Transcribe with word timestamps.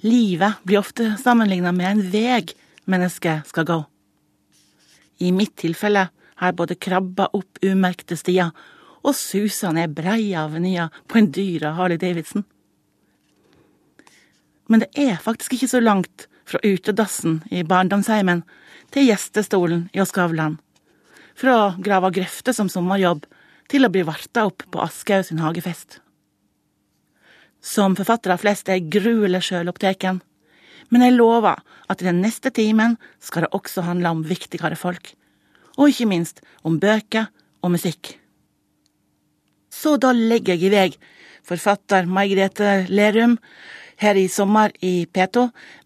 Livet 0.00 0.62
blir 0.64 0.80
ofte 0.80 1.16
sammenligna 1.22 1.72
med 1.76 1.90
en 1.90 2.04
veg 2.12 2.54
mennesket 2.88 3.48
skal 3.48 3.66
gå. 3.68 3.78
I 5.20 5.32
mitt 5.36 5.56
tilfelle 5.60 6.06
har 6.40 6.52
jeg 6.52 6.56
både 6.56 6.78
krabba 6.80 7.28
opp 7.36 7.60
umerkte 7.60 8.16
stier 8.16 8.54
og 9.00 9.12
susa 9.16 9.72
ned 9.76 9.92
breie 9.96 10.40
avenyer 10.40 10.88
på 11.08 11.20
en 11.20 11.28
dyr 11.32 11.68
Harley 11.76 12.00
Davidson. 12.00 12.46
Men 14.70 14.84
det 14.84 14.90
er 14.96 15.20
faktisk 15.20 15.56
ikke 15.56 15.68
så 15.72 15.80
langt 15.82 16.28
fra 16.48 16.60
utedassen 16.64 17.40
i 17.52 17.62
barndomsheimen 17.66 18.44
til 18.94 19.10
gjestestolen 19.10 19.88
i 19.92 20.04
Skavlan. 20.06 20.56
Fra 21.36 21.56
å 21.56 21.72
grave 21.82 22.12
grøfter 22.14 22.56
som 22.56 22.70
sommerjobb 22.72 23.26
til 23.70 23.86
å 23.86 23.92
bli 23.92 24.04
varta 24.06 24.46
opp 24.48 24.64
på 24.72 24.80
Aschehoug 24.82 25.28
sin 25.28 25.42
hagefest. 25.44 26.00
Som 27.60 27.96
forfattere 27.98 28.38
flest 28.40 28.70
er 28.72 28.84
gruelig 28.92 29.42
sjøloppteken, 29.50 30.20
men 30.90 31.04
jeg 31.04 31.16
lover 31.16 31.60
at 31.90 32.00
i 32.00 32.08
den 32.08 32.22
neste 32.24 32.50
timen 32.54 32.96
skal 33.22 33.46
det 33.46 33.54
også 33.56 33.84
handle 33.86 34.14
om 34.16 34.24
viktigere 34.26 34.78
folk, 34.80 35.12
og 35.76 35.92
ikke 35.92 36.08
minst 36.08 36.40
om 36.66 36.80
bøker 36.80 37.28
og 37.62 37.76
musikk. 37.76 38.16
Så 39.70 39.96
da 40.00 40.10
legger 40.16 40.56
jeg 40.56 40.66
i 40.66 40.72
vei, 40.72 40.88
forfatter 41.46 42.08
Mai 42.10 42.28
Grete 42.32 42.86
Lerum, 42.90 43.38
her 44.00 44.16
i 44.16 44.28
sommer 44.32 44.72
i 44.80 45.06
P2 45.12 45.42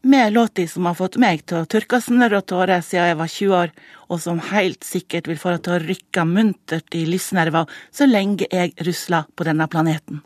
med 0.07 0.33
låta 0.33 0.67
som 0.71 0.87
har 0.87 0.95
fått 0.99 1.19
meg 1.19 1.43
til 1.51 1.63
å 1.63 1.69
tørke 1.71 1.99
snørr 2.03 2.39
og 2.39 2.47
tårer 2.53 2.85
siden 2.87 3.11
jeg 3.11 3.19
var 3.19 3.33
20 3.33 3.57
år, 3.59 3.73
og 4.09 4.21
som 4.23 4.43
helt 4.53 4.87
sikkert 4.87 5.31
vil 5.31 5.41
få 5.41 5.57
det 5.57 5.65
til 5.67 5.75
å 5.75 5.83
rykke 5.83 6.27
muntert 6.31 6.95
i 6.95 7.03
lysnerver 7.09 7.67
så 7.91 8.07
lenge 8.07 8.47
jeg 8.53 8.77
rusler 8.87 9.27
på 9.35 9.49
denne 9.49 9.67
planeten. 9.71 10.23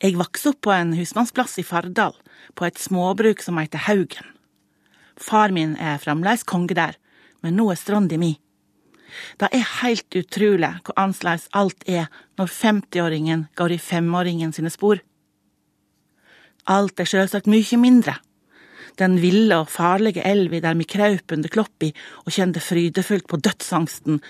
Jeg 0.00 0.16
vokste 0.16 0.54
opp 0.54 0.62
på 0.64 0.72
en 0.72 0.94
husmannsplass 0.96 1.58
i 1.60 1.62
Fardal, 1.66 2.14
på 2.56 2.64
et 2.64 2.78
småbruk 2.80 3.42
som 3.44 3.58
heter 3.60 3.82
Haugen. 3.84 4.30
Far 5.20 5.52
min 5.52 5.74
er 5.76 6.00
fremdeles 6.00 6.46
konge 6.48 6.72
der, 6.78 6.96
men 7.44 7.58
nå 7.58 7.66
er 7.68 7.76
stranda 7.76 8.16
mi. 8.16 8.38
Det 9.36 9.50
er 9.52 9.66
helt 9.82 10.16
utrolig 10.16 10.70
hvor 10.86 10.96
annerledes 11.02 11.50
alt 11.52 11.84
er 11.84 12.08
når 12.40 12.48
50-åringen 12.54 13.44
går 13.60 13.76
i 13.76 13.82
femåringen 13.90 14.56
sine 14.56 14.72
spor. 14.72 15.02
Alt 16.64 17.00
er 17.02 17.12
selvsagt 17.12 17.50
mye 17.50 17.80
mindre. 17.82 18.16
Den 18.96 19.18
ville 19.20 19.60
og 19.60 19.68
farlige 19.68 20.24
elva 20.24 20.62
der 20.64 20.80
vi 20.80 20.88
kraup 20.88 21.36
under 21.36 21.52
kloppi 21.52 21.92
og 22.24 22.32
kjente 22.32 22.64
frydefullt 22.64 23.28
på 23.28 23.36
dødsangsten, 23.36 24.20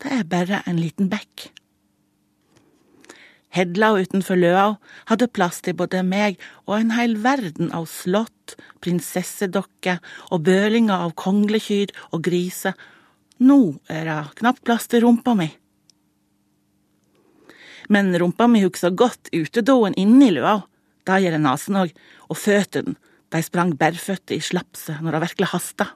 det 0.00 0.12
er 0.22 0.24
bare 0.24 0.64
en 0.64 0.80
liten 0.80 1.12
bekk. 1.12 1.50
Hedla 3.58 3.90
utenfor 3.98 4.38
Løa 4.38 4.66
hadde 5.10 5.26
plass 5.34 5.58
til 5.66 5.74
både 5.78 6.04
meg 6.06 6.36
og 6.68 6.76
en 6.76 6.92
hel 6.94 7.16
verden 7.24 7.72
av 7.74 7.88
slott, 7.90 8.54
prinsessedokker 8.84 9.98
og 10.30 10.44
bølinger 10.46 11.08
av 11.08 11.16
konglekyr 11.18 11.90
og 12.12 12.22
griser 12.28 12.78
nå 13.38 13.58
er 13.90 14.06
det 14.06 14.18
knapt 14.38 14.62
plass 14.66 14.86
til 14.90 15.04
rumpa 15.04 15.34
mi. 15.38 15.48
Men 17.88 18.10
rumpa 18.20 18.48
mi 18.50 18.62
hugsa 18.62 18.90
godt 18.90 19.30
utedoen 19.32 19.94
inne 19.98 20.28
i 20.28 20.34
løa, 20.34 20.58
det 21.06 21.20
gjør 21.24 21.38
nesen 21.40 21.78
òg, 21.82 21.94
og 22.28 22.36
føttene, 22.38 22.98
de 23.28 23.40
sprang 23.44 23.74
bærføtte 23.76 24.36
i 24.36 24.44
slapset 24.44 25.02
når 25.04 25.16
det 25.16 25.24
virkelig 25.26 25.50
hasta. 25.52 25.86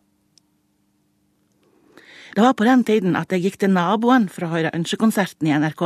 Det 2.33 2.43
var 2.45 2.57
på 2.57 2.67
den 2.67 2.83
tiden 2.85 3.17
at 3.17 3.33
jeg 3.33 3.45
gikk 3.45 3.59
til 3.63 3.73
naboen 3.73 4.27
for 4.33 4.47
å 4.47 4.53
høre 4.55 4.73
ønskekonserten 4.77 5.49
i 5.49 5.55
NRK, 5.57 5.85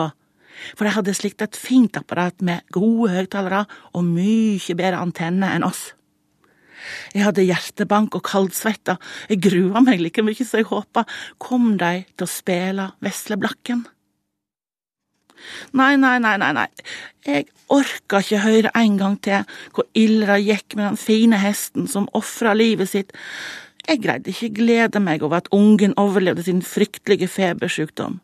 for 0.75 0.87
de 0.87 0.95
hadde 0.97 1.17
slikt 1.17 1.45
et 1.45 1.59
fint 1.59 1.99
apparat 1.99 2.43
med 2.45 2.65
gode 2.75 3.13
høyttalere 3.15 3.65
og 3.93 4.07
mye 4.09 4.79
bedre 4.79 5.03
antenne 5.03 5.53
enn 5.55 5.67
oss. 5.67 5.91
Jeg 7.15 7.25
hadde 7.27 7.47
hjertebank 7.47 8.15
og 8.19 8.25
kaldsvetta, 8.29 8.97
jeg 9.31 9.43
grua 9.43 9.83
meg 9.83 10.03
like 10.03 10.23
mye 10.23 10.45
som 10.45 10.61
jeg 10.61 10.71
håpa. 10.71 11.07
Kom 11.43 11.75
de 11.81 12.05
til 12.15 12.27
å 12.27 12.31
spille 12.31 12.91
Vesle 13.03 13.39
Blakken? 13.41 13.87
Nei, 15.77 15.95
nei, 16.01 16.17
nei, 16.23 16.37
nei, 16.41 16.53
nei, 16.57 16.67
jeg 17.27 17.45
orka 17.73 18.23
ikke 18.23 18.41
høre 18.41 18.73
en 18.79 18.97
gang 18.99 19.17
til 19.23 19.45
hvor 19.77 19.87
ille 19.99 20.27
det 20.31 20.39
gikk 20.47 20.77
med 20.79 20.87
den 20.89 21.01
fine 21.01 21.41
hesten 21.43 21.89
som 21.91 22.09
ofra 22.17 22.55
livet 22.57 22.91
sitt. 22.93 23.13
Jeg 23.87 24.03
greide 24.03 24.33
ikke 24.33 24.55
glede 24.57 25.03
meg 25.03 25.23
over 25.23 25.43
at 25.43 25.51
ungen 25.55 25.95
overlevde 26.01 26.47
sin 26.47 26.63
fryktelige 26.65 27.29
febersykdom. 27.31 28.19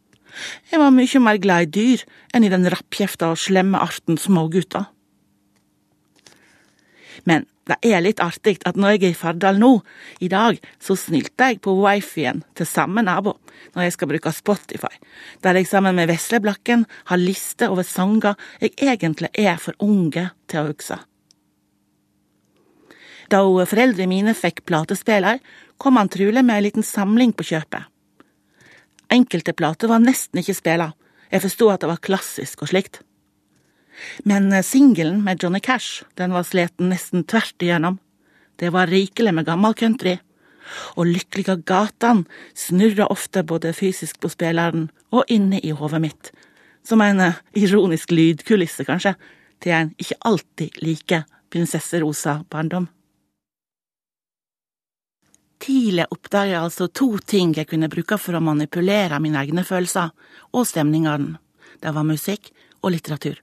Jeg 0.71 0.81
var 0.81 0.95
mye 0.95 1.23
mer 1.23 1.41
glad 1.43 1.69
i 1.69 1.73
dyr 1.77 2.05
enn 2.35 2.47
i 2.47 2.53
den 2.53 2.69
rappkjefta 2.73 3.33
og 3.33 3.41
slemme 3.41 3.81
arten 3.83 4.19
smågutter. 4.21 4.89
Men 7.29 7.47
det 7.69 7.77
er 7.87 8.03
litt 8.03 8.21
artig 8.23 8.57
at 8.67 8.79
når 8.79 8.97
jeg 8.97 9.03
er 9.05 9.13
i 9.13 9.19
Fardal 9.19 9.61
nå, 9.63 9.71
i 10.25 10.29
dag, 10.33 10.59
så 10.83 10.97
snylter 10.99 11.53
jeg 11.53 11.61
på 11.63 11.77
wifien 11.79 12.43
til 12.59 12.67
samme 12.67 13.05
nabo 13.07 13.37
når 13.77 13.87
jeg 13.87 13.95
skal 13.95 14.11
bruke 14.11 14.33
Spotify, 14.35 14.91
der 15.45 15.61
jeg 15.61 15.71
sammen 15.71 15.95
med 15.95 16.11
Vesleblakken 16.11 16.85
har 17.13 17.23
liste 17.23 17.71
over 17.71 17.87
sanger 17.87 18.35
jeg 18.61 18.75
egentlig 18.83 19.31
er 19.39 19.61
for 19.63 19.79
unge 19.85 20.31
til 20.51 20.63
å 20.63 20.73
huske. 20.73 20.99
Da 23.31 23.41
foreldrene 23.47 24.11
mine 24.11 24.35
fikk 24.37 24.65
platespiller, 24.69 25.39
kom 25.81 25.97
han 25.97 26.11
trolig 26.13 26.43
med 26.45 26.59
ei 26.59 26.67
liten 26.67 26.85
samling 26.85 27.33
på 27.33 27.47
kjøpet. 27.49 27.92
Enkelte 29.13 29.53
plater 29.53 29.91
var 29.93 30.01
nesten 30.01 30.41
ikke 30.41 30.57
spela, 30.57 30.93
jeg 31.33 31.45
forstod 31.45 31.75
at 31.75 31.83
det 31.85 31.91
var 31.91 32.05
klassisk 32.05 32.63
og 32.65 32.71
slikt. 32.73 33.01
Men 34.29 34.53
eh, 34.53 34.65
singelen 34.65 35.23
med 35.25 35.43
Johnny 35.43 35.61
Cash, 35.61 36.05
den 36.17 36.33
var 36.33 36.47
sleten 36.49 36.93
nesten 36.93 37.25
tvert 37.29 37.61
igjennom. 37.63 37.99
Det 38.61 38.73
var 38.73 38.93
rikelig 38.93 39.35
med 39.35 39.49
gammel 39.49 39.75
country. 39.75 40.19
Og 40.97 41.09
Lykkelige 41.09 41.59
gatan 41.67 42.25
snurra 42.57 43.09
ofte 43.11 43.43
både 43.45 43.73
fysisk 43.77 44.21
på 44.23 44.31
spilleren 44.33 44.91
og 45.13 45.29
inne 45.29 45.61
i 45.61 45.73
hodet 45.77 46.01
mitt. 46.05 46.33
Som 46.85 47.05
en 47.05 47.21
eh, 47.21 47.41
ironisk 47.57 48.13
lydkulisse, 48.13 48.85
kanskje, 48.89 49.15
til 49.63 49.77
en 49.77 49.95
ikke 50.01 50.21
alltid 50.29 50.83
like 50.83 51.25
prinsesserosa 51.53 52.43
barndom. 52.51 52.89
Tidlig 55.63 56.09
oppdaget 56.11 56.57
jeg 56.57 56.65
altså 56.65 56.89
to 56.91 57.09
ting 57.23 57.53
jeg 57.55 57.69
kunne 57.71 57.91
bruke 57.91 58.19
for 58.19 58.35
å 58.35 58.43
manipulere 58.43 59.21
mine 59.23 59.39
egne 59.45 59.63
følelser 59.67 60.11
og 60.51 60.67
stemningene. 60.67 61.39
Det 61.79 61.93
var 61.95 62.07
musikk 62.07 62.51
og 62.83 62.91
litteratur. 62.95 63.39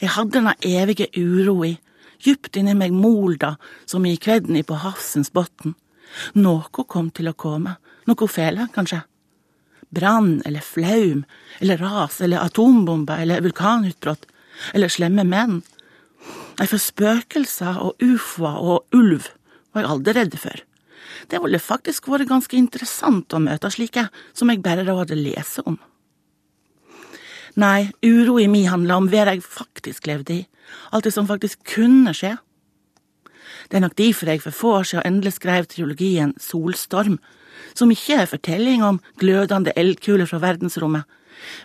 Jeg 0.00 0.14
hadde 0.14 0.38
denne 0.38 0.54
evige 0.64 1.10
uroa, 1.18 1.74
djupt 2.22 2.56
inni 2.60 2.76
meg 2.78 2.94
molda 2.94 3.56
som 3.88 4.06
i 4.06 4.14
kvedni 4.22 4.62
på 4.66 4.78
havsens 4.84 5.32
bunn. 5.34 5.74
Noe 6.38 6.86
kom 6.86 7.10
til 7.14 7.30
å 7.30 7.36
komme, 7.38 7.76
noe 8.06 8.30
fæle, 8.30 8.68
kanskje. 8.74 9.02
Brann 9.90 10.38
eller 10.46 10.62
flaum, 10.62 11.24
eller 11.58 11.82
ras 11.82 12.20
eller 12.22 12.44
atombomber 12.44 13.18
eller 13.18 13.42
vulkanutbrudd, 13.42 14.26
eller 14.74 14.92
slemme 14.92 15.26
menn. 15.26 15.60
Nei, 16.58 16.66
for 16.70 16.78
spøkelser 16.78 17.82
og 17.82 18.02
ufoer 18.04 18.58
og 18.62 18.96
ulv 18.96 19.30
var 19.72 19.82
jeg 19.82 19.92
aldri 19.94 20.16
redd 20.20 20.36
for. 20.38 20.66
Det 21.28 21.40
ville 21.42 21.60
faktisk 21.60 22.08
vært 22.08 22.30
ganske 22.30 22.56
interessant 22.56 23.32
å 23.34 23.42
møte 23.42 23.70
slike 23.72 24.08
som 24.32 24.50
jeg 24.50 24.62
bare 24.64 24.86
hadde 24.86 25.18
lest 25.18 25.60
om. 25.66 25.78
Nei, 27.58 27.90
uro 28.06 28.38
i 28.38 28.46
mi 28.48 28.62
handla 28.70 29.00
om 29.00 29.08
hva 29.10 29.26
jeg 29.32 29.42
faktisk 29.42 30.06
levde 30.06 30.36
i, 30.38 30.46
alt 30.94 31.04
det 31.04 31.12
som 31.14 31.26
faktisk 31.26 31.64
kunne 31.66 32.14
skje. 32.14 32.36
Det 33.68 33.78
er 33.78 33.84
nok 33.84 33.96
derfor 33.98 34.30
jeg 34.30 34.42
for 34.42 34.54
få 34.54 34.72
år 34.78 34.86
siden 34.86 35.06
endelig 35.06 35.36
skrev 35.36 35.66
triologien 35.70 36.34
Solstorm, 36.38 37.18
som 37.74 37.90
ikke 37.90 38.22
er 38.22 38.30
fortelling 38.30 38.84
om 38.86 39.00
glødende 39.18 39.74
eldkuler 39.78 40.30
fra 40.30 40.40
verdensrommet, 40.42 41.04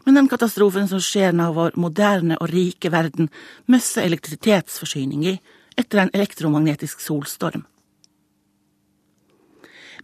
men 0.06 0.18
den 0.18 0.30
katastrofen 0.32 0.88
som 0.88 1.02
skjer 1.04 1.36
når 1.36 1.56
vår 1.56 1.80
moderne 1.82 2.38
og 2.40 2.52
rike 2.54 2.92
verden 2.94 3.30
mister 3.72 4.06
elektrisitetsforsyning 4.06 5.26
i 5.28 5.38
etter 5.78 6.02
en 6.02 6.14
elektromagnetisk 6.16 7.02
solstorm. 7.04 7.66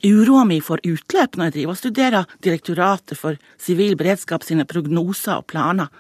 Uroa 0.04 0.46
mi 0.50 0.58
får 0.62 0.82
utløp 0.88 1.36
når 1.38 1.50
jeg 1.50 1.54
driver 1.56 1.76
og 1.76 1.78
studerer 1.78 2.32
Direktoratet 2.42 3.20
for 3.20 3.38
sivil 3.62 3.94
beredskap 4.00 4.42
sine 4.46 4.66
prognoser 4.66 5.38
og 5.38 5.46
planer, 5.52 5.92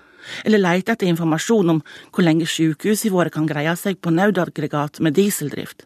eller 0.46 0.62
leter 0.62 0.96
etter 0.96 1.10
informasjon 1.10 1.76
om 1.76 1.84
hvor 2.10 2.26
lenge 2.26 2.50
sykehusene 2.50 3.14
våre 3.14 3.34
kan 3.34 3.46
greie 3.50 3.76
seg 3.78 4.02
på 4.02 4.14
nødaggregat 4.14 5.02
med 5.06 5.18
dieseldrift. 5.18 5.86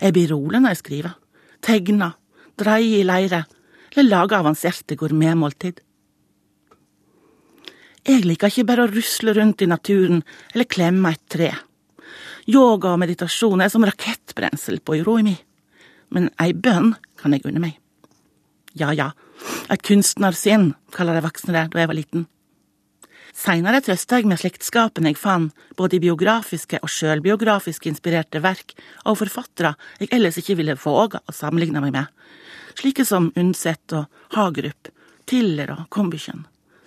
Jeg 0.00 0.16
blir 0.16 0.32
rolig 0.32 0.62
når 0.62 0.72
jeg 0.72 0.82
skriver, 0.82 1.16
tegner, 1.60 2.16
dreier 2.56 3.02
i 3.02 3.08
leire, 3.08 3.44
eller 3.92 4.08
lager 4.08 4.40
avanserte 4.40 4.96
gourmetmåltid. 4.96 5.84
Jeg 8.04 8.24
liker 8.24 8.52
ikke 8.52 8.68
bare 8.68 8.84
å 8.84 8.92
rusle 8.92 9.32
rundt 9.36 9.64
i 9.64 9.68
naturen 9.68 10.24
eller 10.52 10.68
klemme 10.68 11.12
et 11.12 11.24
tre. 11.28 11.52
Yoga 12.48 12.92
og 12.92 13.00
meditasjon 13.00 13.64
er 13.64 13.72
som 13.72 13.84
rakettbrensel 13.84 14.80
på 14.84 15.00
uroa 15.00 15.24
mi 15.24 15.34
men 16.14 16.30
ei 16.42 16.52
bønn 16.54 16.94
kan 17.24 17.32
jeg 17.32 17.46
unne 17.48 17.62
meg. 17.64 17.80
Ja 18.76 18.92
ja, 18.92 19.12
et 19.72 19.82
kunstnersinn, 19.86 20.74
kaller 20.92 21.16
de 21.16 21.24
voksne 21.24 21.54
det 21.54 21.68
da 21.72 21.82
jeg 21.82 21.90
var 21.90 21.98
liten. 21.98 22.26
Seinere 23.34 23.80
trøsta 23.82 24.20
jeg 24.20 24.28
med 24.30 24.38
slektskapen 24.38 25.08
jeg 25.08 25.18
fant, 25.18 25.54
både 25.74 25.96
i 25.96 26.02
biografiske 26.04 26.78
og 26.84 26.90
sjølbiografisk 26.92 27.88
inspirerte 27.90 28.42
verk 28.44 28.76
og 29.02 29.18
forfattere 29.18 29.72
jeg 29.98 30.12
ellers 30.14 30.38
ikke 30.38 30.58
ville 30.60 30.76
våge 30.78 31.18
å 31.18 31.34
sammenligne 31.34 31.82
meg 31.82 31.96
med, 31.96 32.12
slike 32.78 33.06
som 33.08 33.32
Undset 33.38 33.96
og 33.96 34.36
Hagerup, 34.36 34.92
Tiller 35.26 35.72
og 35.74 35.88
Combüchen, 35.90 36.44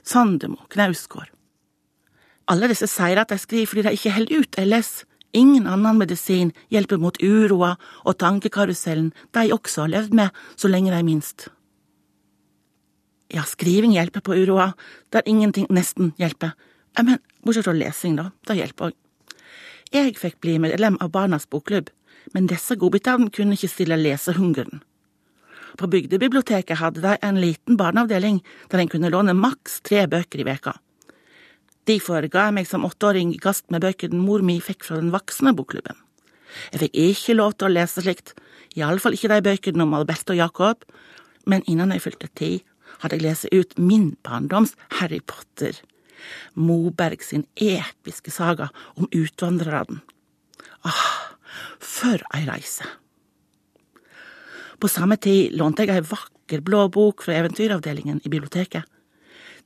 Sandemo, 0.07 0.61
Knausgård. 0.71 1.33
Alle 2.47 2.69
disse 2.71 2.87
sier 2.87 3.19
at 3.19 3.33
de 3.33 3.41
skriver 3.41 3.67
fordi 3.67 3.83
de 3.89 3.95
ikke 3.97 4.15
holder 4.15 4.43
ut 4.45 4.59
ellers. 4.61 4.91
Ingen 5.35 5.67
annen 5.67 5.97
medisin 5.99 6.53
hjelper 6.71 6.99
mot 7.01 7.17
uroa 7.21 7.75
og 8.05 8.17
tankekarusellen 8.17 9.11
de 9.35 9.51
også 9.53 9.83
har 9.83 9.93
levd 9.93 10.15
med 10.15 10.43
så 10.55 10.71
lenge 10.71 10.93
de 10.93 11.03
minst. 11.03 11.49
Ja, 13.33 13.43
skriving 13.43 13.91
hjelper 13.91 14.23
på 14.23 14.37
uroa, 14.39 14.71
der 15.11 15.25
ingenting 15.27 15.67
nesten 15.69 16.13
hjelper. 16.17 16.55
Men 16.97 17.19
bortsett 17.43 17.67
fra 17.67 17.75
lesing, 17.75 18.15
da. 18.15 18.31
Det 18.47 18.55
hjelper 18.55 18.89
òg. 18.89 18.95
Jeg 19.93 20.15
fikk 20.19 20.39
bli 20.43 20.57
medlem 20.59 20.97
av 21.03 21.11
Barnas 21.11 21.47
bokklubb, 21.47 21.91
men 22.33 22.47
disse 22.47 22.75
godbitene 22.79 23.29
kunne 23.31 23.55
ikke 23.55 23.71
stille 23.71 23.99
lesehungeren. 23.99 24.81
På 25.77 25.87
bygdebiblioteket 25.91 26.79
hadde 26.79 27.03
de 27.03 27.13
en 27.21 27.39
liten 27.39 27.77
barneavdeling 27.77 28.41
der 28.71 28.81
en 28.81 28.91
kunne 28.91 29.11
låne 29.13 29.35
maks 29.37 29.81
tre 29.85 30.07
bøker 30.09 30.41
i 30.41 30.47
veka. 30.47 30.73
Derfor 31.87 32.25
ga 32.27 32.49
jeg 32.49 32.55
meg 32.57 32.67
som 32.67 32.83
åtteåring 32.83 33.31
i 33.31 33.39
kast 33.39 33.69
med 33.71 33.85
bøkene 33.85 34.19
mor 34.19 34.43
mi 34.43 34.57
fikk 34.63 34.83
fra 34.83 34.99
den 34.99 35.13
voksne 35.13 35.53
bokklubben. 35.55 35.95
Jeg 36.73 36.81
fikk 36.81 36.97
ikke 36.99 37.35
lov 37.37 37.53
til 37.55 37.69
å 37.69 37.75
lese 37.75 38.03
slikt, 38.03 38.33
iallfall 38.75 39.15
ikke 39.15 39.31
de 39.31 39.43
bøkene 39.45 39.85
om 39.85 39.95
Albert 39.95 40.33
og 40.33 40.39
Jacob, 40.39 40.83
men 41.47 41.63
innen 41.71 41.93
jeg 41.95 42.03
fylte 42.03 42.29
ti, 42.35 42.51
hadde 42.99 43.19
jeg 43.19 43.23
lest 43.23 43.47
ut 43.53 43.77
min 43.79 44.09
barndoms 44.25 44.75
Harry 44.99 45.21
Potter, 45.23 45.79
Moberg 46.57 47.21
sin 47.23 47.45
episke 47.55 48.33
saga 48.33 48.71
om 48.97 49.07
utvandrerne. 49.13 50.01
Ah, 50.83 51.37
for 51.79 52.19
ei 52.35 52.43
reise! 52.49 52.87
På 54.77 54.89
samme 54.91 55.15
tid 55.21 55.55
lånte 55.57 55.85
jeg 55.85 55.95
ei 55.95 56.05
vakker 56.05 56.61
blå 56.65 56.83
bok 56.93 57.23
fra 57.25 57.37
eventyravdelingen 57.39 58.19
i 58.25 58.29
biblioteket. 58.29 58.83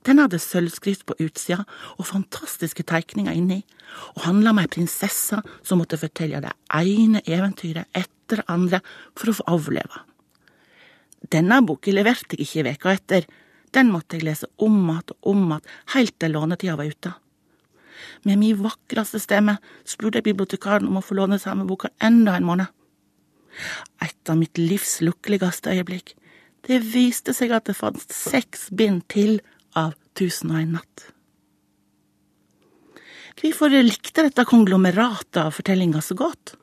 Den 0.08 0.18
hadde 0.18 0.40
sølvskrift 0.42 1.06
på 1.06 1.18
utsida 1.22 1.62
og 1.98 2.08
fantastiske 2.10 2.84
tegninger 2.90 3.36
inni, 3.38 3.60
og 4.16 4.26
handla 4.26 4.54
om 4.54 4.62
ei 4.62 4.70
prinsesse 4.72 5.42
som 5.62 5.82
måtte 5.82 6.00
fortelle 6.02 6.42
det 6.42 6.54
ene 6.74 7.22
eventyret 7.28 7.90
etter 7.94 8.42
det 8.42 8.48
andre 8.50 8.80
for 9.18 9.30
å 9.30 9.38
få 9.38 9.48
overleve. 9.52 10.06
Denne 11.32 11.60
boka 11.68 11.94
leverte 11.94 12.38
jeg 12.38 12.48
ikke 12.48 12.68
veka 12.72 12.96
etter, 12.96 13.28
den 13.72 13.92
måtte 13.92 14.18
jeg 14.18 14.26
lese 14.28 14.48
om 14.58 14.90
att 14.90 15.12
og 15.12 15.18
om 15.32 15.52
att 15.52 15.68
helt 15.86 16.20
til 16.20 16.32
lånetida 16.32 16.76
var 16.76 16.84
ute. 16.84 17.14
Med 18.24 18.38
min 18.38 18.64
vakreste 18.64 19.20
stemme 19.20 19.58
spurte 19.86 20.18
jeg 20.18 20.24
bibliotekaren 20.24 20.88
om 20.88 20.98
å 20.98 21.06
få 21.06 21.16
låne 21.16 21.40
samme 21.40 21.66
boka 21.66 21.90
enda 22.02 22.36
en 22.36 22.46
måned. 22.46 22.68
Et 24.02 24.30
av 24.30 24.38
mitt 24.38 24.58
livs 24.58 25.00
lykkeligste 25.02 25.72
øyeblikk. 25.72 26.16
Det 26.68 26.82
viste 26.94 27.34
seg 27.34 27.52
at 27.52 27.66
det 27.66 27.76
fantes 27.76 28.12
seks 28.12 28.70
bind 28.70 29.08
til 29.08 29.40
av 29.78 29.96
Tusen 30.18 30.52
og 30.52 30.62
en 30.62 30.78
natt. 30.80 31.06
Hvorfor 33.42 33.74
likte 33.74 34.26
dette 34.28 34.46
konglomeratet 34.46 35.40
av 35.42 35.56
fortellinger 35.56 36.04
så 36.06 36.18
godt? 36.20 36.56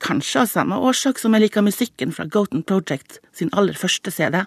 Kanskje 0.00 0.44
av 0.44 0.50
samme 0.52 0.78
årsak 0.78 1.18
som 1.18 1.34
jeg 1.34 1.48
liker 1.48 1.66
musikken 1.66 2.14
fra 2.14 2.28
Goten 2.30 2.62
Project 2.62 3.18
sin 3.34 3.50
aller 3.52 3.76
første 3.76 4.12
CD. 4.14 4.44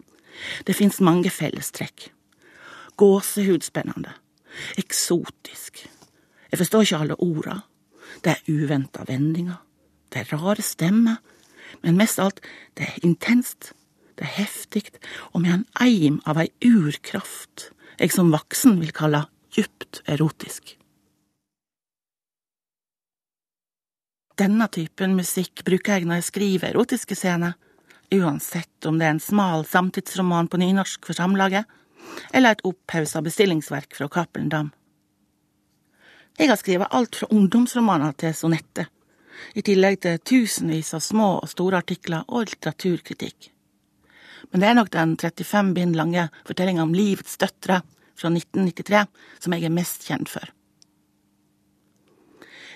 Det 0.66 0.76
fins 0.78 1.02
mange 1.04 1.30
fellestrekk. 1.30 2.08
Gåsehudspennende. 2.98 4.14
Eksotisk. 4.80 5.84
Jeg 6.52 6.60
forstår 6.60 6.88
ikke 6.88 7.02
alle 7.04 7.20
orda. 7.20 7.58
Det 8.24 8.38
er 8.38 8.48
uventa 8.48 9.04
vendinger. 9.08 9.60
Det 10.12 10.24
er 10.24 10.34
rare 10.38 10.64
stemmer. 10.64 11.20
Men 11.84 12.00
mest 12.00 12.20
alt, 12.20 12.42
det 12.78 12.88
er 12.88 13.06
intenst. 13.08 13.74
Det 14.22 14.28
er 14.28 14.38
heftig, 14.38 14.84
og 15.34 15.42
med 15.42 15.56
en 15.56 15.64
eim 15.82 16.20
av 16.30 16.38
ei 16.38 16.52
urkraft 16.62 17.72
jeg 17.98 18.12
som 18.14 18.28
voksen 18.30 18.76
vil 18.78 18.92
kalle 18.94 19.24
djupt 19.50 20.04
erotisk. 20.06 20.76
Denne 24.38 24.68
typen 24.70 25.16
musikk 25.18 25.64
bruker 25.66 25.98
jeg 25.98 26.06
når 26.06 26.22
jeg 26.22 26.28
skriver 26.28 26.70
erotiske 26.70 27.18
scener, 27.18 27.56
uansett 28.14 28.86
om 28.86 29.00
det 29.00 29.08
er 29.08 29.16
en 29.16 29.22
smal 29.24 29.66
samtidsroman 29.66 30.50
på 30.54 30.60
nynorsk 30.62 31.10
for 31.10 31.18
Samlaget, 31.18 31.66
eller 32.30 32.54
et 32.54 32.62
opphausa 32.68 33.24
bestillingsverk 33.26 33.98
fra 33.98 34.10
Cappelen 34.10 34.52
Dam. 34.54 34.70
Jeg 36.38 36.50
har 36.50 36.62
skrevet 36.62 36.94
alt 36.94 37.18
fra 37.18 37.30
ungdomsromaner 37.34 38.14
til 38.22 38.38
sonetter, 38.38 38.86
i 39.58 39.66
tillegg 39.66 39.98
til 40.06 40.22
tusenvis 40.22 40.94
av 40.94 41.02
små 41.02 41.32
og 41.40 41.50
store 41.50 41.82
artikler 41.82 42.30
og 42.30 42.52
litteraturkritikk. 42.52 43.50
Men 44.50 44.64
det 44.64 44.70
er 44.70 44.78
nok 44.78 44.90
den 44.94 45.18
35 45.20 45.76
bind 45.78 45.98
lange 46.00 46.30
fortellinga 46.48 46.84
om 46.84 46.96
livets 46.98 47.38
døtre 47.42 47.82
fra 48.18 48.32
1993 48.32 49.06
som 49.44 49.56
jeg 49.56 49.68
er 49.68 49.76
mest 49.76 50.08
kjent 50.10 50.32
for. 50.32 50.50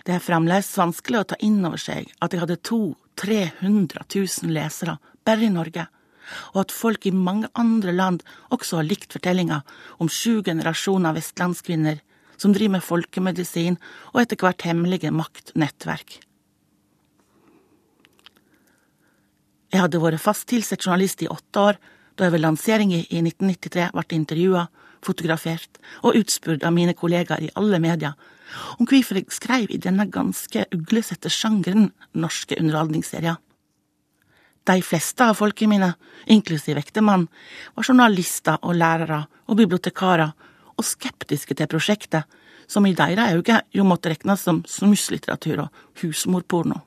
Det 0.06 0.14
er 0.14 0.22
fremdeles 0.22 0.70
vanskelig 0.78 1.22
å 1.22 1.28
ta 1.32 1.38
inn 1.42 1.64
over 1.66 1.82
seg 1.82 2.12
at 2.22 2.34
jeg 2.34 2.44
hadde 2.44 2.62
200 2.62 3.52
000 3.66 3.88
000 4.14 4.54
lesere 4.54 5.00
bare 5.26 5.48
i 5.48 5.54
Norge, 5.54 5.88
og 6.54 6.60
at 6.62 6.74
folk 6.74 7.08
i 7.10 7.14
mange 7.14 7.50
andre 7.58 7.94
land 7.96 8.22
også 8.54 8.80
har 8.80 8.90
likt 8.90 9.16
fortellinga 9.18 9.64
om 9.98 10.12
sju 10.12 10.44
generasjoner 10.46 11.16
vestlandskvinner 11.18 12.04
som 12.38 12.54
driver 12.54 12.78
med 12.78 12.86
folkemedisin 12.86 13.80
og 14.14 14.22
etter 14.22 14.42
hvert 14.42 14.66
hemmelige 14.68 15.14
maktnettverk. 15.16 16.20
Jeg 19.76 19.82
hadde 19.84 20.00
vært 20.00 20.24
fast 20.24 20.46
tilsatt 20.48 20.86
journalist 20.86 21.20
i 21.26 21.28
åtte 21.28 21.60
år 21.60 21.78
da 22.16 22.30
jeg 22.30 22.32
ved 22.32 22.46
lanseringen 22.46 23.02
i 23.12 23.20
1993 23.20 23.90
ble 23.92 24.16
intervjua, 24.16 24.62
fotografert 25.04 25.82
og 26.00 26.16
utspurt 26.16 26.64
av 26.64 26.72
mine 26.72 26.94
kollegaer 26.96 27.44
i 27.44 27.52
alle 27.60 27.82
medier 27.84 28.16
om 28.80 28.88
hvorfor 28.88 29.20
jeg 29.20 29.36
skrev 29.36 29.74
i 29.74 29.82
denne 29.84 30.08
ganske 30.08 30.64
uglesette 30.72 31.28
sjangeren 31.34 31.90
norske 32.16 32.56
underholdningsserier. 32.62 33.36
De 34.66 34.80
fleste 34.82 35.28
av 35.28 35.36
folket 35.36 35.68
mine, 35.70 35.92
inklusiv 36.32 36.80
ektemannen, 36.80 37.28
var 37.76 37.90
journalister 37.90 38.64
og 38.64 38.80
lærere 38.80 39.26
og 39.52 39.60
bibliotekarer 39.60 40.32
og 40.72 40.88
skeptiske 40.88 41.58
til 41.60 41.68
prosjektet, 41.70 42.24
som 42.66 42.88
i 42.88 42.96
deres 42.96 43.36
øyne 43.36 43.60
jo 43.76 43.84
måtte 43.84 44.14
regnes 44.14 44.48
som 44.48 44.64
smusslitteratur 44.64 45.68
og 45.68 45.84
husmorporno. 46.00 46.80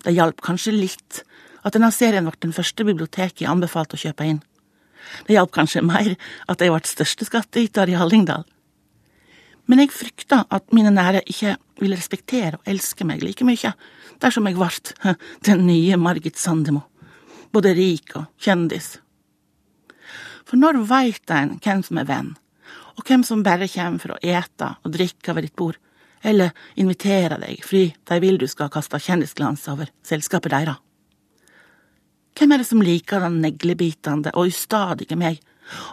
Det 0.00 0.16
hjalp 0.16 0.40
kanskje 0.40 0.72
litt 0.72 1.26
at 1.64 1.74
denne 1.76 1.90
serien 1.94 2.26
ble 2.26 2.36
den 2.40 2.54
første 2.56 2.86
biblioteket 2.86 3.42
jeg 3.44 3.50
anbefalte 3.50 3.98
å 3.98 4.02
kjøpe 4.04 4.26
inn. 4.26 4.40
Det 5.26 5.36
hjalp 5.36 5.52
kanskje 5.54 5.84
mer 5.84 6.14
at 6.50 6.60
jeg 6.60 6.72
ble 6.72 6.80
største 6.88 7.28
skattyter 7.28 7.90
i 7.90 7.98
Hallingdal. 7.98 8.44
Men 9.70 9.84
jeg 9.84 9.94
frykta 9.94 10.44
at 10.50 10.72
mine 10.74 10.90
nære 10.90 11.22
ikke 11.30 11.54
ville 11.80 11.98
respektere 11.98 12.58
og 12.58 12.70
elske 12.70 13.06
meg 13.06 13.22
like 13.22 13.46
mye 13.46 13.74
dersom 14.20 14.48
jeg 14.48 14.58
ble 14.58 15.14
den 15.46 15.62
nye 15.68 15.98
Margit 16.00 16.40
Sandemo, 16.40 16.82
både 17.54 17.76
rik 17.78 18.16
og 18.18 18.26
kjendis. 18.40 18.98
For 20.44 20.58
når 20.58 20.82
veit 20.90 21.30
en 21.30 21.54
hvem 21.62 21.84
som 21.86 22.00
er 22.02 22.08
venn, 22.08 22.34
og 22.98 23.06
hvem 23.06 23.22
som 23.24 23.44
bare 23.46 23.70
kommer 23.70 24.02
for 24.02 24.16
å 24.16 24.20
ete 24.20 24.74
og 24.82 24.92
drikke 24.92 25.36
ved 25.36 25.46
ditt 25.46 25.56
bord, 25.56 25.78
eller 26.20 26.50
invitere 26.76 27.38
deg 27.40 27.62
fordi 27.64 27.94
de 28.10 28.18
vil 28.20 28.36
du 28.42 28.44
skal 28.50 28.68
kaste 28.72 28.98
kjendisglans 29.00 29.68
over 29.72 29.88
selskapet 30.04 30.52
deres? 30.52 30.89
Hvem 32.38 32.52
er 32.52 32.62
det 32.62 32.68
som 32.68 32.82
liker 32.84 33.22
den 33.24 33.40
neglebitende 33.42 34.32
og 34.34 34.50
ustadige 34.50 35.18
meg, 35.18 35.40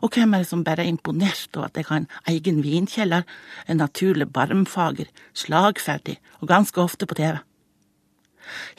og 0.01 0.13
hvem 0.13 0.33
er 0.33 0.43
det 0.43 0.49
som 0.49 0.63
bare 0.65 0.83
er 0.85 0.91
imponert 0.91 1.57
over 1.57 1.67
at 1.67 1.77
jeg 1.77 1.89
har 1.89 2.01
en 2.01 2.09
egen 2.33 2.63
vinkjeller, 2.65 3.25
en 3.67 3.81
naturlig 3.81 4.29
barmfager, 4.33 5.09
slagferdig 5.33 6.17
og 6.41 6.49
ganske 6.49 6.81
ofte 6.81 7.09
på 7.09 7.17
TV? 7.19 7.37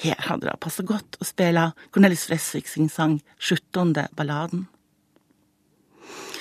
Her 0.00 0.16
hadde 0.30 0.48
det 0.48 0.58
passet 0.64 0.88
godt 0.88 1.18
å 1.20 1.28
spille 1.28 1.70
Cornelis 1.92 2.24
Fresvik 2.28 2.70
sin 2.70 2.88
sang 2.88 3.18
Sjuttonde 3.36 4.06
balladen. 4.16 4.66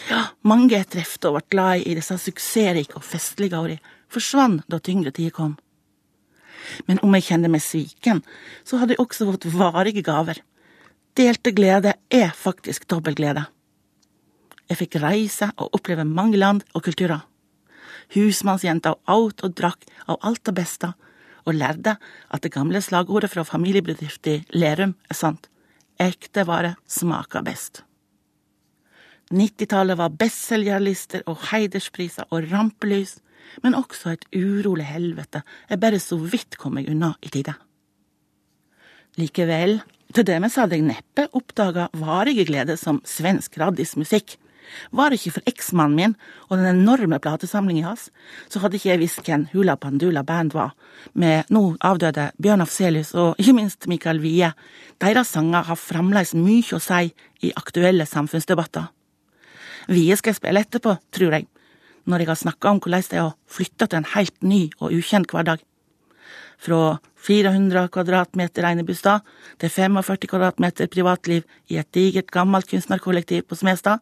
Ja, 0.08 0.30
mange 0.48 0.72
jeg 0.72 0.88
trefte 0.94 1.30
og 1.30 1.42
ble 1.42 1.48
glad 1.52 1.84
i 1.84 1.96
disse 1.98 2.16
suksessrike 2.24 2.96
og 2.96 3.04
festlige 3.04 3.60
årene, 3.60 3.84
forsvant 4.08 4.64
da 4.72 4.80
tyngre 4.80 5.12
tider 5.12 5.36
kom. 5.36 5.58
Men 6.88 7.02
om 7.04 7.12
jeg 7.16 7.28
kjenner 7.28 7.52
meg 7.52 7.64
sviken, 7.64 8.22
så 8.64 8.80
hadde 8.80 8.96
jeg 8.96 9.04
også 9.04 9.28
fått 9.28 9.50
varige 9.52 10.04
gaver 10.08 10.40
Delte 11.18 11.50
glede 11.50 11.96
er 12.14 12.30
faktisk 12.38 12.84
dobbel 12.92 13.16
glede. 13.18 13.48
Jeg 14.70 14.78
fikk 14.78 15.00
reise 15.02 15.48
og 15.58 15.74
oppleve 15.74 16.04
mange 16.06 16.38
land 16.38 16.62
og 16.78 16.84
kulturer. 16.86 17.24
Husmannsjenta 18.14 18.94
åt 19.10 19.42
og 19.42 19.56
drakk 19.58 19.88
av 20.06 20.20
alt 20.22 20.44
det 20.46 20.54
beste, 20.60 20.92
og 21.48 21.58
lærte 21.58 21.96
at 22.30 22.44
det 22.44 22.54
gamle 22.54 22.84
slagordet 22.86 23.32
fra 23.34 23.48
familiebedriften 23.48 24.46
Lerum 24.54 24.94
er 25.10 25.18
sant. 25.18 25.50
Ekte 25.98 26.46
vare 26.46 26.76
smaker 26.86 27.42
best. 27.42 27.82
90-tallet 29.34 29.98
var 29.98 30.14
bestselgerlister 30.14 31.26
og 31.26 31.48
heiderspriser 31.50 32.30
og 32.30 32.46
rampelys, 32.52 33.18
men 33.64 33.74
også 33.74 34.14
et 34.14 34.30
urolig 34.38 34.86
helvete 34.86 35.42
jeg 35.70 35.82
bare 35.82 36.00
så 36.04 36.20
vidt 36.22 36.60
kom 36.62 36.78
meg 36.78 36.92
unna 36.92 37.16
i 37.26 37.34
tide. 37.34 37.58
Likevel, 39.18 39.80
til 40.14 40.26
dømes 40.28 40.56
hadde 40.60 40.78
jeg 40.78 40.86
neppe 40.86 41.24
oppdaga 41.36 41.88
varige 41.98 42.46
glede 42.46 42.76
som 42.78 43.00
svensk 43.02 43.58
raddismusikk. 43.58 44.36
Var 44.92 45.10
det 45.10 45.18
ikke 45.18 45.38
for 45.38 45.50
eksmannen 45.50 45.96
min 45.98 46.14
og 46.50 46.60
den 46.60 46.68
enorme 46.70 47.18
platesamlingen 47.24 47.88
hans, 47.88 48.12
så 48.52 48.62
hadde 48.62 48.78
ikke 48.78 48.92
jeg 48.92 49.02
visst 49.02 49.24
hvem 49.26 49.48
Hula 49.54 49.78
Pandula 49.80 50.22
Band 50.28 50.54
var, 50.54 50.76
med 51.14 51.50
nå 51.50 51.64
avdøde 51.82 52.30
Bjørn 52.38 52.62
Afselius 52.66 53.14
og 53.18 53.40
ikke 53.42 53.56
minst 53.58 53.88
Mikael 53.90 54.22
Wie. 54.22 54.52
Deres 55.02 55.34
sanger 55.34 55.66
har 55.72 55.80
fremdeles 55.82 56.36
mye 56.38 56.78
å 56.78 56.84
si 56.84 57.14
i 57.48 57.54
aktuelle 57.58 58.06
samfunnsdebatter. 58.06 58.92
Vie 59.88 60.20
skal 60.20 60.36
jeg 60.36 60.42
spille 60.42 60.62
etterpå, 60.62 60.98
tror 61.16 61.40
jeg, 61.40 61.48
når 62.06 62.22
jeg 62.22 62.32
har 62.34 62.42
snakka 62.44 62.70
om 62.70 62.84
hvordan 62.84 63.08
det 63.10 63.18
er 63.18 63.30
å 63.32 63.36
flytte 63.50 63.88
til 63.88 64.02
en 64.02 64.12
helt 64.14 64.38
ny 64.44 64.68
og 64.78 64.94
ukjent 64.94 65.32
hverdag. 65.34 65.64
Fra 66.58 66.98
400 67.28 67.88
kvadratmeter 67.94 68.66
enebostad 68.66 69.26
til 69.62 69.70
45 69.70 70.28
kvadratmeter 70.28 70.90
privatliv 70.90 71.44
i 71.70 71.78
et 71.78 71.90
digert, 71.94 72.32
gammelt 72.32 72.70
kunstnerkollektiv 72.70 73.44
på 73.48 73.56
Smestad. 73.56 74.02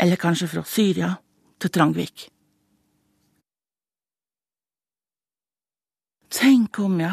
Eller 0.00 0.20
kanskje 0.20 0.48
fra 0.48 0.64
Syria 0.66 1.14
til 1.60 1.70
Trangvik. 1.70 2.28
Tenk 6.30 6.78
om, 6.78 6.98
ja. 7.00 7.12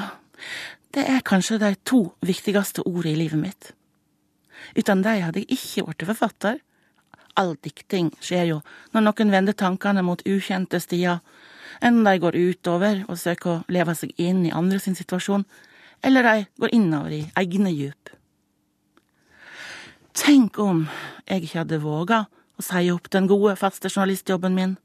Det 0.92 1.06
er 1.08 1.22
kanskje 1.24 1.60
de 1.62 1.76
to 1.86 2.02
viktigste 2.26 2.84
ordene 2.88 3.14
i 3.14 3.22
livet 3.22 3.40
mitt. 3.40 3.72
Uten 4.76 5.04
dem 5.06 5.24
hadde 5.24 5.46
jeg 5.46 5.58
ikke 5.58 5.86
blitt 5.88 6.10
forfatter 6.10 6.60
All 7.40 7.56
dikting 7.64 8.12
skjer 8.20 8.48
jo 8.50 8.58
når 8.92 9.06
noen 9.06 9.32
vender 9.32 9.56
tankene 9.56 10.04
mot 10.04 10.22
ukjente 10.28 10.82
stier, 10.84 11.22
enten 11.80 12.04
de 12.08 12.18
går 12.20 12.38
utover 12.38 13.04
og 13.08 13.20
søker 13.20 13.52
å 13.54 13.62
leve 13.72 13.96
seg 13.96 14.14
inn 14.22 14.46
i 14.46 14.54
andre 14.56 14.80
sin 14.82 14.98
situasjon, 14.98 15.46
eller 16.04 16.26
de 16.26 16.46
går 16.62 16.76
innover 16.76 17.16
i 17.16 17.24
egne 17.40 17.72
djup. 17.74 18.12
Tenk 20.18 20.60
om 20.60 20.86
jeg 21.30 21.46
ikke 21.46 21.62
hadde 21.64 21.84
våga 21.84 22.26
å 22.60 22.66
si 22.66 22.90
opp 22.92 23.10
den 23.14 23.30
gode, 23.32 23.56
faste 23.60 23.90
journalistjobben 23.90 24.58
min. 24.58 24.76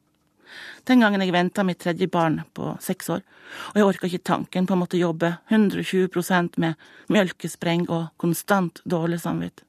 Den 0.86 1.02
gangen 1.02 1.20
jeg 1.24 1.34
venta 1.34 1.64
mitt 1.66 1.80
tredje 1.82 2.06
barn 2.06 2.40
på 2.54 2.76
seks 2.80 3.10
år, 3.10 3.24
og 3.72 3.80
jeg 3.80 3.88
orka 3.88 4.06
ikke 4.06 4.28
tanken 4.30 4.68
på 4.68 4.76
å 4.76 4.80
måtte 4.80 5.00
jobbe 5.00 5.34
120% 5.50 6.60
med 6.62 6.78
mjølkespreng 7.12 7.88
og 7.90 8.12
konstant 8.22 8.80
dårlig 8.86 9.18
samvitt. 9.24 9.65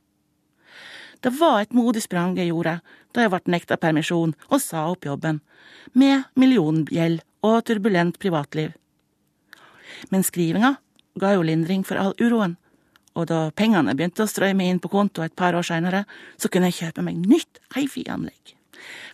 Det 1.24 1.34
var 1.40 1.62
et 1.62 1.74
modig 1.76 2.04
sprang 2.06 2.38
jeg 2.38 2.52
gjorde 2.52 2.80
da 3.16 3.24
jeg 3.24 3.34
ble 3.34 3.54
nekta 3.54 3.78
permisjon 3.82 4.36
og 4.50 4.62
sa 4.62 4.86
opp 4.92 5.08
jobben, 5.08 5.42
med 5.94 6.28
milliongjeld 6.38 7.24
og 7.48 7.64
turbulent 7.66 8.20
privatliv. 8.22 8.76
Men 10.14 10.26
skrivinga 10.26 10.76
ga 11.18 11.34
jo 11.34 11.46
lindring 11.46 11.86
for 11.88 11.98
all 11.98 12.14
uroen, 12.22 12.58
og 13.18 13.30
da 13.32 13.48
pengene 13.58 13.96
begynte 13.98 14.28
å 14.28 14.30
strømme 14.30 14.68
inn 14.70 14.82
på 14.84 14.92
konto 14.94 15.24
et 15.26 15.36
par 15.36 15.58
år 15.58 15.66
seinere, 15.66 16.04
så 16.38 16.52
kunne 16.54 16.70
jeg 16.70 16.84
kjøpe 16.84 17.06
meg 17.08 17.18
nytt 17.24 17.62
hifi-anlegg. 17.74 18.54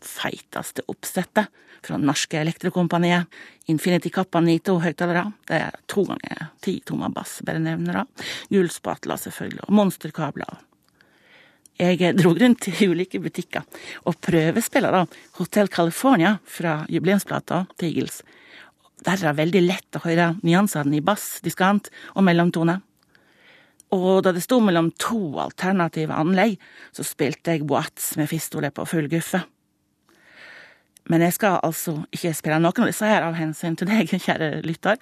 Feiteste 0.03 0.83
oppsettet 0.91 1.47
fra 1.83 1.99
norske 1.99 2.39
elektrokompaniet. 2.39 3.31
Infinity 3.71 4.11
Kappa 4.11 4.41
Nito 4.43 4.75
høyttalere. 4.83 5.29
Det 5.47 5.61
er 5.69 5.79
to 5.87 6.03
ganger 6.07 6.49
ti 6.63 6.77
tommer 6.85 7.11
bass, 7.15 7.39
bare 7.47 7.63
nevner 7.63 8.01
det. 8.01 8.27
Gullspatler, 8.51 9.19
selvfølgelig, 9.19 9.63
og 9.67 9.75
monsterkabler. 9.79 10.61
Jeg 11.79 12.13
dro 12.19 12.35
rundt 12.37 12.67
i 12.69 12.87
ulike 12.87 13.19
butikker 13.19 13.65
og 14.05 14.19
prøvespilla 14.21 14.91
da 14.93 15.03
Hotel 15.39 15.71
California 15.73 16.35
fra 16.45 16.83
jubileumsplata 16.91 17.63
til 17.79 17.89
Eagles. 17.89 18.21
Der 19.03 19.17
er 19.17 19.31
det 19.31 19.39
veldig 19.39 19.63
lett 19.65 19.97
å 19.97 20.03
høre 20.05 20.33
nyansene 20.45 20.99
i 20.99 21.03
bass, 21.03 21.41
diskant 21.43 21.89
og 22.13 22.27
mellomtone. 22.27 22.77
Og 23.93 24.23
da 24.25 24.31
det 24.33 24.45
sto 24.45 24.59
mellom 24.63 24.91
to 25.01 25.35
alternative 25.41 26.13
anlegg, 26.17 26.55
så 26.93 27.05
spilte 27.05 27.53
jeg 27.53 27.67
boats 27.69 28.13
med 28.17 28.29
fistole 28.31 28.71
på 28.73 28.85
full 28.89 29.09
guffe. 29.11 29.43
Men 31.11 31.23
jeg 31.25 31.35
skal 31.35 31.59
altså 31.65 31.97
ikke 32.15 32.31
spille 32.37 32.59
noen 32.63 32.85
av 32.85 32.89
disse 32.89 33.07
her 33.07 33.25
av 33.25 33.35
hensyn 33.35 33.75
til 33.79 33.89
deg, 33.89 34.11
kjære 34.25 34.49
lytter. 34.63 34.99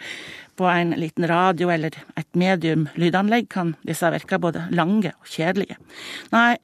På 0.58 0.70
en 0.72 0.96
liten 0.98 1.28
radio 1.30 1.70
eller 1.74 1.96
et 2.18 2.30
medium 2.38 2.88
lydanlegg 3.00 3.50
kan 3.54 3.76
disse 3.88 4.10
virke 4.14 4.40
både 4.42 4.68
lange 4.74 5.14
og 5.14 5.30
kjedelige. 5.30 5.78
Nei, 6.34 6.58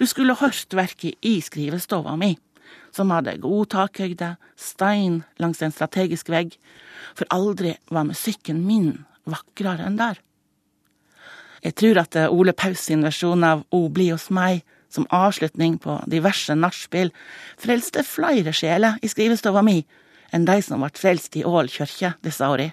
du 0.00 0.06
skulle 0.08 0.38
hørt 0.40 0.74
verket 0.76 1.18
i 1.26 1.38
skrivestova 1.44 2.16
mi, 2.20 2.34
som 2.94 3.12
hadde 3.14 3.38
god 3.42 3.70
takhøyde, 3.74 4.34
stein 4.56 5.22
langs 5.40 5.62
en 5.62 5.74
strategisk 5.74 6.32
vegg, 6.32 6.56
for 7.14 7.28
aldri 7.34 7.76
var 7.92 8.08
musikken 8.08 8.64
min 8.66 9.04
vakrere 9.28 9.86
enn 9.86 10.00
der. 10.00 10.18
Jeg 11.60 11.76
tror 11.76 12.00
at 12.00 12.16
Ole 12.32 12.54
Paus 12.56 12.86
sin 12.88 13.04
versjon 13.04 13.44
av 13.44 13.66
O 13.76 13.82
bli 13.92 14.08
hos 14.14 14.30
meg 14.32 14.64
som 14.90 15.06
avslutning 15.14 15.78
på 15.78 16.00
diverse 16.10 16.54
nachspiel, 16.58 17.12
frelste 17.58 18.04
flere 18.06 18.52
sjeler 18.56 18.98
i 19.02 19.10
skrivestova 19.10 19.62
mi 19.66 19.80
enn 20.34 20.46
de 20.46 20.60
som 20.62 20.82
ble 20.82 20.90
frelst 20.94 21.36
i 21.38 21.44
Ål 21.46 21.70
kyrkje 21.70 22.12
disse 22.26 22.46
åra. 22.46 22.70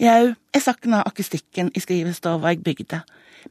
Jau, 0.00 0.32
jeg 0.54 0.64
sakna 0.64 1.02
akustikken 1.06 1.70
i 1.76 1.82
skrivestova 1.82 2.54
jeg 2.54 2.64
bygde, 2.64 3.02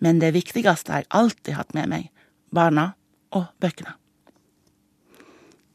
men 0.03 0.19
det 0.21 0.33
viktigste 0.35 0.93
har 0.93 1.03
jeg 1.03 1.11
alltid 1.15 1.55
hatt 1.55 1.75
med 1.77 1.91
meg, 1.91 2.09
barna 2.51 2.93
og 3.35 3.49
bøkene. 3.61 3.95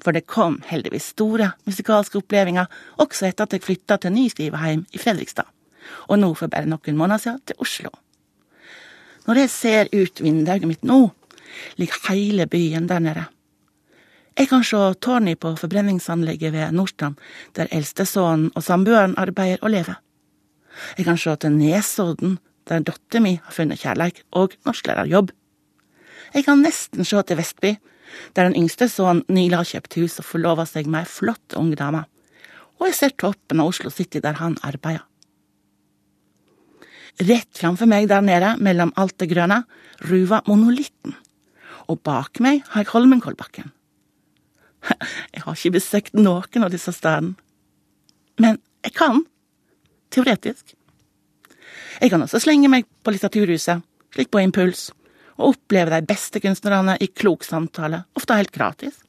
For 0.05 0.13
det 0.13 0.27
kom 0.29 0.59
heldigvis 0.69 1.15
store 1.15 1.55
musikalske 1.65 2.21
opplevelser 2.21 2.69
også 3.01 3.31
etter 3.31 3.47
at 3.47 3.57
jeg 3.57 3.65
flytta 3.65 3.97
til 4.03 4.13
ny 4.13 4.27
skriveheim 4.29 4.85
i 4.93 5.01
Fredrikstad, 5.01 5.49
og 6.09 6.21
nå 6.21 6.35
for 6.37 6.53
bare 6.53 6.69
noen 6.69 6.99
måneder 6.99 7.23
siden 7.23 7.45
til 7.49 7.65
Oslo. 7.65 7.95
Når 9.25 9.41
jeg 9.41 9.51
ser 9.51 9.89
ut 9.93 10.21
vinduet 10.21 10.67
mitt 10.69 10.83
nå, 10.85 11.09
ligger 11.81 12.09
hele 12.11 12.47
byen 12.51 12.89
der 12.91 13.01
nede. 13.01 13.25
Jeg 14.35 14.51
kan 14.51 14.65
se 14.67 14.81
tårnet 14.99 15.39
på 15.41 15.55
forbrenningsanlegget 15.57 16.53
ved 16.53 16.75
Nordstrand, 16.75 17.21
der 17.55 17.71
eldstesønnen 17.71 18.51
og 18.55 18.65
samboeren 18.67 19.15
arbeider 19.17 19.63
og 19.63 19.71
lever. 19.71 20.01
Jeg 20.99 21.07
kan 21.07 21.19
se 21.19 21.37
til 21.37 21.55
Nesodden, 21.55 22.39
der 22.69 22.83
dattera 22.83 23.23
mi 23.23 23.37
har 23.45 23.55
funnet 23.55 23.79
kjærleik 23.79 24.25
og 24.33 24.57
norsklærerjobb. 24.67 25.31
Jeg 26.35 26.45
kan 26.45 26.65
nesten 26.65 27.07
se 27.07 27.23
til 27.23 27.39
Vestby, 27.39 27.77
der 28.35 28.49
den 28.49 28.59
yngste 28.59 28.89
sønnen 28.91 29.25
nylig 29.29 29.57
har 29.57 29.71
kjøpt 29.71 29.99
hus 30.01 30.19
og 30.19 30.27
forlova 30.27 30.67
seg 30.67 30.91
med 30.91 31.05
ei 31.05 31.11
flott 31.11 31.57
ung 31.57 31.71
dame. 31.79 32.05
Og 32.81 32.91
jeg 32.91 32.99
ser 32.99 33.15
toppen 33.15 33.63
av 33.63 33.71
Oslo 33.71 33.91
City, 33.91 34.19
der 34.19 34.35
han 34.43 34.59
arbeider. 34.67 35.07
Rett 37.23 37.59
framfor 37.59 37.87
meg 37.87 38.09
der 38.11 38.25
nede, 38.25 38.55
mellom 38.59 38.91
alt 38.99 39.15
det 39.23 39.31
grønne, 39.31 39.63
ruver 40.09 40.43
monolitten, 40.51 41.15
og 41.87 42.01
bak 42.03 42.41
meg 42.43 42.65
har 42.73 42.83
jeg 42.83 42.91
Holmenkollbakken. 42.91 43.71
Jeg 45.35 45.45
har 45.47 45.57
ikke 45.57 45.77
besøkt 45.79 46.17
noen 46.17 46.65
av 46.67 46.73
disse 46.73 46.93
stedene, 46.93 47.39
men 48.37 48.59
jeg 48.85 48.93
kan, 48.99 49.23
teoretisk. 50.13 50.75
Jeg 52.03 52.11
kan 52.13 52.21
også 52.21 52.43
slenge 52.43 52.69
meg 52.69 52.85
på 53.01 53.15
Litteraturhuset, 53.15 53.81
slik 54.13 54.29
på 54.35 54.43
impuls, 54.43 54.91
og 55.39 55.55
oppleve 55.55 55.95
de 55.95 56.05
beste 56.05 56.43
kunstnerne 56.43 56.99
i 57.01 57.09
klok 57.09 57.47
samtale, 57.47 58.03
ofte 58.19 58.37
helt 58.37 58.53
gratis 58.53 59.04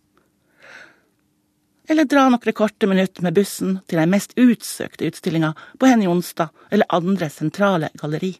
eller 1.88 2.08
dra 2.10 2.28
noen 2.30 2.54
korte 2.58 2.88
minutter 2.88 3.24
med 3.26 3.36
bussen 3.36 3.80
til 3.90 4.02
de 4.02 4.08
mest 4.10 4.34
utsøkte 4.40 5.08
utstillinga 5.10 5.54
på 5.80 5.90
Henny 5.90 6.08
Onsdag 6.10 6.50
eller 6.72 6.90
andre 6.90 7.30
sentrale 7.30 7.92
galleri. 8.02 8.34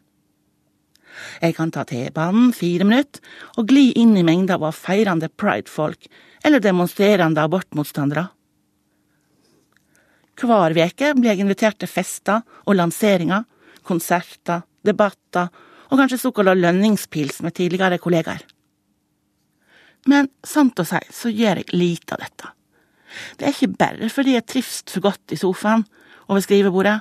Jeg 1.42 1.56
kan 1.56 1.72
ta 1.72 1.86
T-banen 1.88 2.52
fire 2.56 2.88
minutter 2.88 3.22
og 3.56 3.70
gli 3.70 3.92
inn 4.02 4.16
i 4.18 4.26
mengda 4.28 4.58
av 4.60 4.76
feirende 4.76 5.30
pridefolk 5.30 6.10
eller 6.44 6.64
demonstrerende 6.64 7.44
abortmotstandere. 7.46 8.28
Hver 10.36 10.76
veke 10.76 11.14
blir 11.16 11.32
jeg 11.32 11.46
invitert 11.46 11.80
til 11.80 11.88
fester 11.88 12.42
og 12.66 12.76
lanseringer, 12.76 13.46
konserter, 13.88 14.66
debatter 14.84 15.48
og 15.88 16.02
kanskje 16.02 16.20
såkalla 16.26 16.58
lønningspils 16.58 17.40
med 17.46 17.56
tidligere 17.56 18.02
kollegaer. 18.04 18.44
Men 20.12 20.28
sant 20.46 20.80
å 20.82 20.86
si 20.86 21.00
så 21.14 21.32
gjør 21.32 21.64
jeg 21.64 21.74
lite 21.74 22.18
av 22.18 22.26
dette. 22.26 22.52
Det 23.38 23.48
er 23.48 23.54
ikke 23.54 23.78
bare 23.80 24.10
fordi 24.12 24.36
jeg 24.36 24.48
trives 24.50 24.82
for 24.92 25.06
godt 25.06 25.36
i 25.36 25.40
sofaen 25.40 25.86
og 26.28 26.38
ved 26.38 26.46
skrivebordet. 26.48 27.00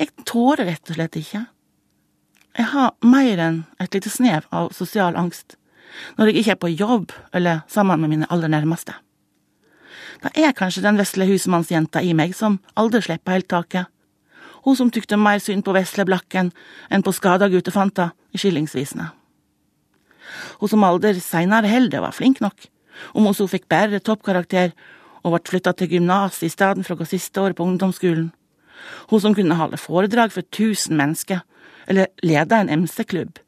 Jeg 0.00 0.12
tårer 0.26 0.66
rett 0.68 0.90
og 0.90 0.98
slett 0.98 1.18
ikke. 1.20 1.44
Jeg 2.58 2.66
har 2.72 2.94
mer 3.06 3.40
enn 3.40 3.62
et 3.80 3.94
lite 3.94 4.10
snev 4.10 4.48
av 4.50 4.72
sosial 4.74 5.16
angst 5.16 5.56
når 6.16 6.30
jeg 6.30 6.40
ikke 6.40 6.52
er 6.54 6.60
på 6.62 6.70
jobb 6.70 7.12
eller 7.34 7.62
sammen 7.68 8.00
med 8.00 8.12
mine 8.12 8.28
aller 8.30 8.50
nærmeste. 8.50 8.94
Det 10.22 10.30
er 10.36 10.52
kanskje 10.56 10.84
den 10.84 10.98
vesle 11.00 11.26
husmannsjenta 11.26 12.02
i 12.04 12.12
meg 12.14 12.34
som 12.36 12.58
aldri 12.78 13.00
slipper 13.02 13.38
helt 13.38 13.48
taket. 13.50 13.88
Hun 14.64 14.76
som 14.76 14.90
tykte 14.92 15.16
mer 15.16 15.40
synd 15.40 15.64
på 15.64 15.72
Vesleblakken 15.72 16.50
enn 16.92 17.04
på 17.04 17.14
skada 17.16 17.48
guttefanta 17.48 18.10
i 18.34 18.40
skillingsvisene. 18.40 19.08
Hun 20.60 20.68
som 20.68 20.84
aldri 20.84 21.14
seinere 21.24 21.70
heller 21.70 22.04
var 22.04 22.14
flink 22.16 22.42
nok. 22.44 22.68
Om 23.16 23.30
hun 23.30 23.36
så 23.36 23.48
fikk 23.48 23.68
bare 23.72 24.02
toppkarakter 24.04 24.74
og 25.22 25.34
ble 25.34 25.40
flytta 25.52 25.74
til 25.76 25.90
gymnas 25.94 26.40
i 26.46 26.50
stedet 26.52 26.86
for 26.86 26.96
å 26.96 27.00
gå 27.00 27.08
siste 27.08 27.42
året 27.42 27.58
på 27.58 27.66
ungdomsskolen. 27.66 28.30
Hun 29.10 29.22
som 29.22 29.36
kunne 29.36 29.58
holde 29.58 29.80
foredrag 29.80 30.32
for 30.32 30.46
tusen 30.54 30.96
mennesker, 30.96 31.42
eller 31.90 32.10
lede 32.22 32.56
en 32.56 32.70
MC-klubb, 32.84 33.38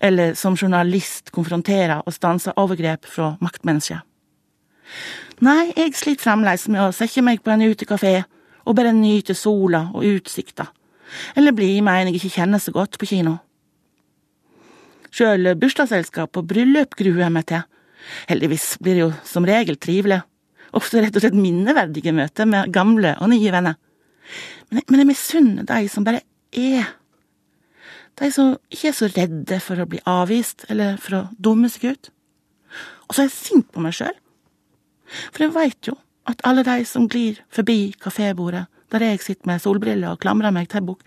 eller 0.00 0.34
som 0.38 0.56
journalist 0.58 1.32
konfrontere 1.34 2.00
og 2.04 2.14
stanse 2.14 2.54
overgrep 2.60 3.08
fra 3.10 3.34
maktmennesker. 3.42 4.02
Nei, 5.42 5.72
jeg 5.76 5.96
sliter 5.98 6.28
fremdeles 6.28 6.68
med 6.70 6.84
å 6.84 6.94
sette 6.94 7.24
meg 7.24 7.42
på 7.44 7.52
en 7.52 7.66
utekafé 7.66 8.20
og 8.66 8.76
bare 8.78 8.94
nyte 8.94 9.34
sola 9.34 9.88
og 9.94 10.06
utsikta, 10.06 10.68
eller 11.38 11.54
bli 11.54 11.80
med 11.84 12.00
en 12.00 12.10
jeg 12.10 12.20
ikke 12.20 12.36
kjenner 12.38 12.62
så 12.62 12.74
godt 12.74 12.98
på 13.00 13.08
kino. 13.10 13.36
Sjøl 15.16 15.54
bursdagsselskap 15.56 16.36
og 16.36 16.48
bryllup 16.50 16.96
gruer 16.98 17.24
jeg 17.24 17.32
meg 17.32 17.46
til. 17.48 17.62
Heldigvis 18.28 18.74
blir 18.82 18.98
det 18.98 19.04
jo 19.04 19.12
som 19.26 19.46
regel 19.48 19.78
trivelig, 19.80 20.20
ofte 20.76 21.02
rett 21.02 21.16
og 21.16 21.24
slett 21.24 21.38
minneverdige 21.38 22.14
møter 22.16 22.48
med 22.48 22.72
gamle 22.74 23.14
og 23.20 23.30
nye 23.32 23.52
venner. 23.54 23.76
Men, 24.72 24.82
men 24.88 25.02
jeg 25.02 25.10
misunner 25.12 25.66
de 25.68 25.88
som 25.90 26.06
bare 26.06 26.24
er. 26.56 26.88
De 28.16 28.30
som 28.32 28.54
ikke 28.72 28.90
er 28.90 28.96
så 28.96 29.10
redde 29.12 29.58
for 29.62 29.80
å 29.82 29.88
bli 29.90 30.00
avvist 30.08 30.66
eller 30.72 30.96
for 31.00 31.18
å 31.18 31.24
dumme 31.38 31.70
seg 31.72 31.92
ut. 31.94 32.10
Og 33.06 33.14
så 33.14 33.22
er 33.22 33.28
jeg 33.28 33.36
sint 33.36 33.68
på 33.72 33.82
meg 33.84 33.94
sjøl. 33.96 34.14
For 35.30 35.46
jeg 35.46 35.54
veit 35.54 35.90
jo 35.90 35.98
at 36.26 36.42
alle 36.48 36.64
de 36.66 36.80
som 36.88 37.06
glir 37.10 37.38
forbi 37.54 37.94
kafébordet 38.02 38.66
der 38.90 39.02
jeg 39.02 39.22
sitter 39.22 39.50
med 39.50 39.62
solbriller 39.62 40.14
og 40.14 40.22
klamrer 40.22 40.54
meg 40.54 40.68
til 40.70 40.84
bok, 40.86 41.02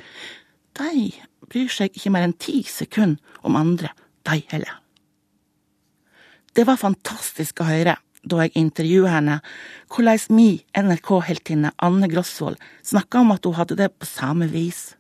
de 0.80 1.10
bryr 1.50 1.72
seg 1.72 1.96
ikke 1.96 2.12
mer 2.14 2.28
enn 2.28 2.36
ti 2.40 2.62
sekunder 2.68 3.40
om 3.48 3.56
andre, 3.60 3.92
de 4.28 4.42
heller. 4.52 4.76
Det 6.56 6.66
var 6.68 6.80
fantastisk 6.82 7.62
å 7.62 7.70
høre 7.70 7.96
da 8.24 8.44
jeg 8.44 8.56
intervjuet 8.60 9.12
henne, 9.14 9.40
hvordan 9.90 10.36
mi 10.36 10.64
NRK-heltinne 10.78 11.72
Anne 11.80 12.10
Grosvold 12.12 12.60
snakka 12.84 13.24
om 13.24 13.36
at 13.36 13.46
hun 13.46 13.58
hadde 13.58 13.78
det 13.80 13.92
på 13.98 14.10
samme 14.10 14.50
vis. 14.52 14.96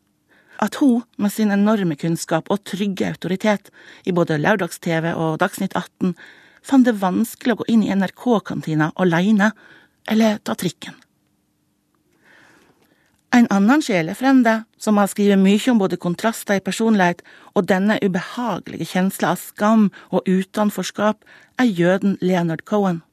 At 0.59 0.75
hun, 0.79 1.03
med 1.17 1.31
sin 1.31 1.51
enorme 1.51 1.95
kunnskap 1.95 2.49
og 2.51 2.63
trygge 2.67 3.07
autoritet 3.07 3.71
i 4.05 4.11
både 4.11 4.39
Lørdags-TV 4.39 5.13
og 5.15 5.39
Dagsnytt 5.39 5.75
18, 5.75 6.15
fant 6.63 6.87
det 6.87 6.99
vanskelig 6.99 7.55
å 7.55 7.61
gå 7.61 7.69
inn 7.71 7.85
i 7.85 7.93
NRK-kantina 7.95 8.91
aleine 8.99 9.53
eller 10.09 10.39
ta 10.43 10.55
trikken. 10.59 10.95
En 13.29 13.45
annen 13.53 13.81
sjelefrende, 13.85 14.63
som 14.81 14.97
har 14.97 15.09
skrevet 15.11 15.37
mye 15.37 15.61
om 15.69 15.77
både 15.77 15.99
kontraster 16.01 16.57
i 16.57 16.63
personlighet 16.65 17.21
og 17.53 17.67
denne 17.69 17.99
ubehagelige 18.01 18.89
kjensla 18.89 19.35
av 19.35 19.43
skam 19.43 19.91
og 20.09 20.25
utenforskap, 20.25 21.21
er 21.61 21.69
jøden 21.69 22.17
Leonard 22.25 22.65
Cohen. 22.65 23.03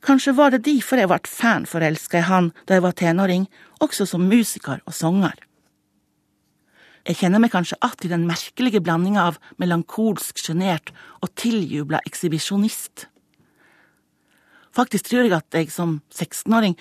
Kanskje 0.00 0.32
var 0.32 0.54
det 0.54 0.64
derfor 0.64 1.00
jeg 1.00 1.10
ble 1.10 1.20
fanforelska 1.28 2.22
i 2.22 2.28
han 2.28 2.50
da 2.64 2.78
jeg 2.78 2.84
var 2.86 2.96
tenåring, 2.96 3.46
også 3.84 4.06
som 4.08 4.28
musiker 4.28 4.80
og 4.86 4.96
sanger. 4.96 5.36
Jeg 7.08 7.16
kjenner 7.16 7.40
meg 7.40 7.52
kanskje 7.52 7.76
att 7.80 8.04
i 8.04 8.08
den 8.08 8.26
merkelige 8.26 8.80
blandinga 8.80 9.22
av 9.24 9.38
melankolsk 9.56 10.38
sjenert 10.38 10.92
og 11.22 11.32
tiljubla 11.34 12.00
ekshibisjonist. 12.04 13.06
Faktisk 14.76 15.08
tror 15.08 15.24
jeg 15.24 15.34
at 15.34 15.56
jeg 15.56 15.72
som 15.72 15.96
16-åring 16.14 16.76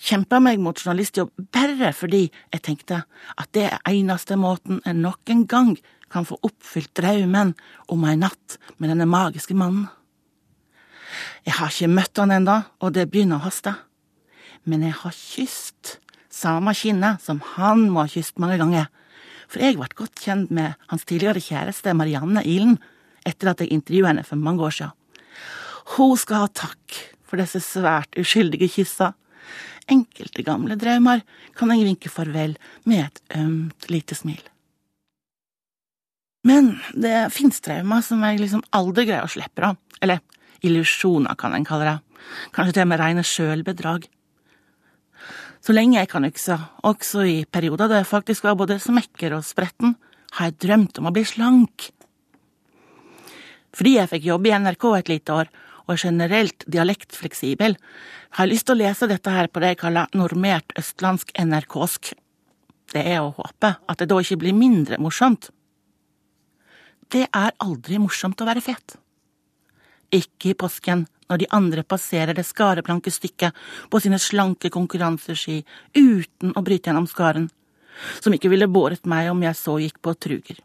kjempa 0.00 0.38
meg 0.40 0.62
mot 0.62 0.78
journalistjobb 0.78 1.34
bare 1.52 1.90
fordi 1.92 2.30
jeg 2.54 2.62
tenkte 2.64 3.02
at 3.36 3.50
det 3.52 3.66
er 3.68 3.90
eneste 3.90 4.38
måten 4.40 4.80
en 4.86 5.02
noen 5.04 5.44
gang 5.50 5.74
kan 6.08 6.24
få 6.24 6.38
oppfylt 6.46 6.94
drømmen 6.96 7.52
om 7.90 8.06
ei 8.08 8.16
natt 8.16 8.56
med 8.78 8.94
denne 8.94 9.06
magiske 9.10 9.54
mannen. 9.58 9.90
Jeg 11.44 11.58
har 11.58 11.72
ikke 11.72 11.92
møtt 11.92 12.20
han 12.20 12.32
ennå, 12.32 12.56
og 12.80 12.94
det 12.96 13.08
begynner 13.12 13.40
å 13.40 13.46
haste. 13.46 13.74
Men 14.64 14.84
jeg 14.86 14.96
har 15.02 15.12
kysst 15.12 15.98
samme 16.32 16.72
kinnet 16.76 17.22
som 17.22 17.42
han 17.54 17.88
må 17.92 18.04
ha 18.04 18.10
kysst 18.10 18.40
mange 18.42 18.56
ganger, 18.60 18.88
for 19.48 19.62
jeg 19.62 19.76
ble 19.78 19.88
godt 19.94 20.22
kjent 20.24 20.52
med 20.54 20.78
hans 20.90 21.04
tidligere 21.06 21.42
kjæreste 21.44 21.92
Marianne 21.94 22.42
Ilen 22.48 22.78
etter 23.28 23.52
at 23.52 23.60
jeg 23.60 23.74
intervjuet 23.76 24.10
henne 24.10 24.24
for 24.26 24.40
mange 24.40 24.64
år 24.64 24.74
siden. 24.78 24.96
Hun 25.94 26.16
skal 26.18 26.46
ha 26.46 26.48
takk 26.48 26.96
for 27.28 27.40
disse 27.40 27.60
svært 27.64 28.16
uskyldige 28.20 28.70
kyssa. 28.72 29.12
Enkelte 29.92 30.42
gamle 30.46 30.78
drømmer 30.80 31.20
kan 31.58 31.72
jeg 31.74 31.84
vinke 31.84 32.12
farvel 32.12 32.56
med 32.88 33.04
et 33.04 33.22
ømt 33.36 33.90
lite 33.92 34.16
smil. 34.16 34.40
Men 36.44 36.74
det 36.92 37.32
fins 37.32 37.60
traumer 37.64 38.04
som 38.04 38.24
jeg 38.24 38.40
liksom 38.40 38.64
aldri 38.76 39.06
greier 39.08 39.28
å 39.28 39.32
slippe 39.32 39.64
av, 39.64 39.76
eller 40.04 40.20
illusjoner, 40.64 41.36
kan 41.38 41.54
en 41.54 41.66
kalle 41.66 41.88
det, 41.88 42.28
kanskje 42.56 42.78
til 42.78 42.86
og 42.86 42.92
med 42.92 43.00
rene 43.02 43.24
sjølbedrag. 43.26 44.08
Så 45.64 45.72
lenge 45.72 45.96
jeg 45.96 46.10
kan 46.12 46.26
huske, 46.26 46.58
også 46.84 47.24
i 47.24 47.36
perioder 47.48 47.88
da 47.88 48.02
jeg 48.02 48.10
faktisk 48.10 48.44
var 48.44 48.56
både 48.60 48.80
smekker 48.82 49.36
og 49.36 49.46
spretten, 49.46 49.94
har 50.36 50.50
jeg 50.50 50.58
drømt 50.66 50.98
om 51.00 51.08
å 51.08 51.14
bli 51.14 51.24
slank. 51.28 51.88
Fordi 53.74 53.94
jeg 53.96 54.10
fikk 54.10 54.26
jobbe 54.28 54.50
i 54.50 54.58
NRK 54.58 54.84
et 54.98 55.12
lite 55.14 55.38
år, 55.40 55.52
og 55.84 55.94
er 55.94 56.02
generelt 56.06 56.64
dialektfleksibel, 56.70 57.76
har 58.34 58.46
jeg 58.46 58.52
lyst 58.54 58.66
til 58.68 58.76
å 58.76 58.80
lese 58.80 59.08
dette 59.08 59.32
her 59.32 59.48
på 59.52 59.60
det 59.62 59.74
jeg 59.74 59.80
kaller 59.84 60.12
normert 60.16 60.72
østlandsk 60.80 61.32
NRK-sk. 61.38 62.12
Det 62.94 63.02
er 63.02 63.20
å 63.22 63.32
håpe 63.36 63.74
at 63.78 64.00
det 64.00 64.08
da 64.10 64.20
ikke 64.20 64.40
blir 64.42 64.56
mindre 64.56 64.98
morsomt. 65.02 65.50
Det 67.12 67.26
er 67.28 67.56
aldri 67.62 68.00
morsomt 68.02 68.40
å 68.40 68.48
være 68.48 68.64
fet. 68.64 68.96
Ikke 70.14 70.52
i 70.52 70.58
påsken, 70.58 71.06
når 71.30 71.40
de 71.40 71.50
andre 71.56 71.82
passerer 71.82 72.36
det 72.36 72.46
skareblanke 72.46 73.10
stykket 73.12 73.56
på 73.90 74.00
sine 74.02 74.20
slanke 74.22 74.70
konkurranseski 74.72 75.62
uten 75.96 76.54
å 76.54 76.62
bryte 76.64 76.90
gjennom 76.90 77.08
skaren, 77.10 77.48
som 78.20 78.34
ikke 78.36 78.52
ville 78.52 78.70
båret 78.70 79.08
meg 79.10 79.30
om 79.32 79.42
jeg 79.42 79.58
så 79.58 79.78
gikk 79.82 80.00
på 80.04 80.14
truger. 80.14 80.60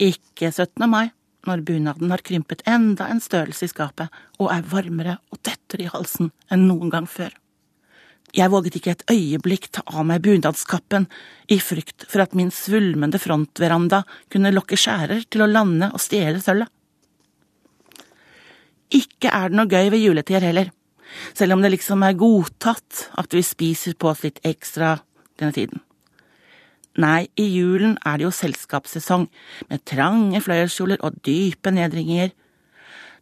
Ikke 0.00 0.48
17. 0.50 0.86
mai, 0.88 1.10
når 1.46 1.62
bunaden 1.64 2.12
har 2.12 2.24
krympet 2.24 2.64
enda 2.68 3.06
en 3.08 3.20
størrelse 3.22 3.66
i 3.66 3.72
skapet 3.72 4.10
og 4.38 4.50
er 4.52 4.66
varmere 4.72 5.18
og 5.32 5.40
tettere 5.44 5.86
i 5.86 5.92
halsen 5.92 6.32
enn 6.52 6.66
noen 6.68 6.92
gang 6.92 7.08
før. 7.08 7.32
Jeg 8.36 8.52
våget 8.52 8.76
ikke 8.78 8.92
et 8.94 9.06
øyeblikk 9.10 9.70
ta 9.74 9.82
av 9.90 10.04
meg 10.06 10.22
bunadskappen 10.22 11.08
i 11.50 11.58
frykt 11.58 12.04
for 12.10 12.22
at 12.22 12.36
min 12.38 12.52
svulmende 12.54 13.18
frontveranda 13.18 14.04
kunne 14.30 14.52
lokke 14.54 14.78
skjærer 14.78 15.24
til 15.26 15.42
å 15.42 15.50
lande 15.50 15.90
og 15.90 16.02
stjele 16.02 16.42
sølvet. 16.42 16.70
Ikke 18.90 19.30
er 19.30 19.50
det 19.50 19.58
noe 19.58 19.70
gøy 19.70 19.90
ved 19.92 20.02
juletider 20.02 20.48
heller, 20.48 20.72
selv 21.34 21.54
om 21.54 21.62
det 21.62 21.72
liksom 21.74 22.02
er 22.06 22.18
godtatt 22.18 23.06
at 23.18 23.34
vi 23.34 23.42
spiser 23.46 23.96
på 23.98 24.10
oss 24.10 24.24
litt 24.26 24.40
ekstra 24.46 24.96
denne 25.38 25.54
tiden. 25.54 25.82
Nei, 27.00 27.28
i 27.38 27.46
julen 27.46 27.94
er 28.04 28.18
det 28.18 28.26
jo 28.26 28.34
selskapssesong, 28.34 29.28
med 29.70 29.84
trange 29.86 30.40
fløyelskjoler 30.42 31.02
og 31.06 31.20
dype 31.26 31.70
nedringer. 31.70 32.32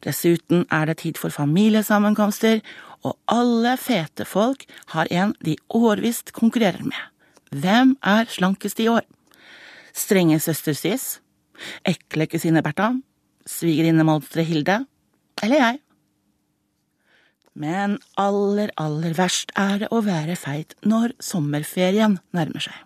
Dessuten 0.04 0.64
er 0.72 0.88
det 0.88 1.00
tid 1.02 1.20
for 1.20 1.34
familiesammenkomster, 1.34 2.62
og 3.04 3.18
alle 3.30 3.76
fete 3.78 4.24
folk 4.26 4.64
har 4.94 5.10
en 5.14 5.34
de 5.44 5.56
årvisst 5.68 6.32
konkurrerer 6.34 6.82
med. 6.82 6.98
Hvem 7.52 7.96
er 8.02 8.28
slankest 8.32 8.80
i 8.80 8.88
år? 8.88 9.04
Strenge 9.94 10.40
søster 10.40 10.76
Sis? 10.76 11.18
Ekle 11.86 12.26
kusine 12.26 12.62
Bertha? 12.62 12.94
svigerinne 13.48 14.04
Svigerinnemonsteret 14.04 14.46
Hilde? 14.46 14.84
Eller 15.42 15.62
jeg? 15.62 15.80
Men 17.58 17.96
aller, 18.20 18.70
aller 18.78 19.16
verst 19.18 19.50
er 19.58 19.82
det 19.82 19.88
å 19.94 20.02
være 20.06 20.36
feit 20.38 20.76
når 20.86 21.16
sommerferien 21.22 22.18
nærmer 22.36 22.62
seg. 22.68 22.76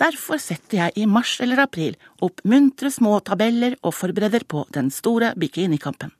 Derfor 0.00 0.40
setter 0.42 0.80
jeg 0.80 0.96
i 0.98 1.06
mars 1.06 1.36
eller 1.44 1.62
april 1.62 1.94
opp 2.24 2.42
muntre 2.48 2.90
små 2.90 3.20
tabeller 3.22 3.76
og 3.82 3.94
forbereder 3.94 4.46
på 4.50 4.64
den 4.74 4.90
store 4.90 5.32
bikinikampen. 5.38 6.10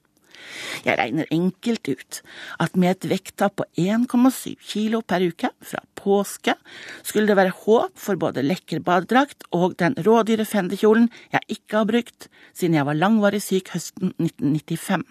Jeg 0.85 0.98
regner 1.00 1.30
enkelt 1.35 1.88
ut 1.88 2.20
at 2.62 2.76
med 2.76 2.94
et 2.94 3.09
vekttap 3.14 3.57
på 3.61 3.66
1,7 3.80 4.54
kilo 4.61 5.02
per 5.02 5.24
uke 5.24 5.50
fra 5.64 5.83
påske 5.98 6.57
skulle 7.02 7.28
det 7.30 7.38
være 7.38 7.57
håp 7.64 7.98
for 8.00 8.20
både 8.20 8.44
lekker 8.44 8.83
badedrakt 8.85 9.46
og 9.54 9.76
den 9.80 9.96
rådyre 10.07 10.46
fendekjolen 10.48 11.11
jeg 11.35 11.59
ikke 11.59 11.80
har 11.80 11.90
brukt 11.90 12.28
siden 12.52 12.78
jeg 12.78 12.88
var 12.88 12.98
langvarig 12.98 13.42
syk 13.44 13.72
høsten 13.74 14.14
1995. 14.18 15.04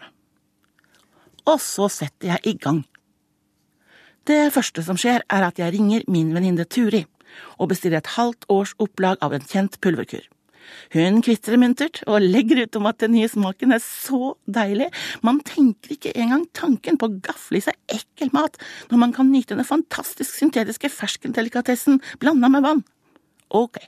Og 1.50 1.60
så 1.60 1.89
setter 1.91 2.34
jeg 2.34 2.54
i 2.54 2.58
gang. 2.60 2.84
Det 4.24 4.54
første 4.56 4.84
som 4.86 4.96
skjer, 5.00 5.26
er 5.28 5.43
at 5.43 5.60
jeg 5.60 5.74
ringer 5.76 6.06
min 6.08 6.32
venninne 6.36 6.63
Turi 6.63 7.04
og 7.58 7.74
bestiller 7.74 8.00
et 8.00 8.13
halvt 8.15 8.48
års 8.54 8.72
opplag 8.80 9.19
av 9.26 9.36
en 9.36 9.43
kjent 9.43 9.76
pulverkur. 9.84 10.24
Hun 10.93 11.21
kvitrer 11.26 11.60
muntert 11.62 12.02
og 12.08 12.23
legger 12.23 12.63
ut 12.63 12.78
om 12.80 12.88
at 12.89 12.99
den 13.04 13.15
nye 13.15 13.30
smaken 13.32 13.76
er 13.76 13.82
så 13.84 14.34
deilig, 14.45 14.89
man 15.26 15.41
tenker 15.45 15.95
ikke 15.95 16.13
engang 16.15 16.45
tanken 16.56 16.99
på 16.99 17.10
å 17.10 17.17
gafle 17.26 17.60
i 17.60 17.65
seg 17.65 17.78
ekkel 17.91 18.34
mat 18.36 18.60
når 18.91 19.02
man 19.06 19.15
kan 19.15 19.32
nyte 19.32 19.58
den 19.58 19.67
fantastisk 19.67 20.38
syntetiske 20.38 20.91
ferskendelikatessen 20.93 22.02
blanda 22.21 22.52
med 22.54 22.65
vann. 22.65 22.84
Ok. 23.54 23.82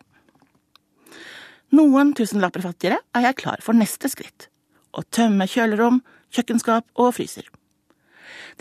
Noen 1.76 2.14
tusenlapper 2.16 2.64
fattigere 2.64 3.02
er 3.18 3.30
jeg 3.30 3.42
klar 3.42 3.64
for 3.66 3.78
neste 3.78 4.12
skritt– 4.12 4.50
å 4.96 5.04
tømme 5.12 5.48
kjølerom, 5.50 6.00
kjøkkenskap 6.32 6.88
og 7.02 7.16
fryser. 7.18 7.50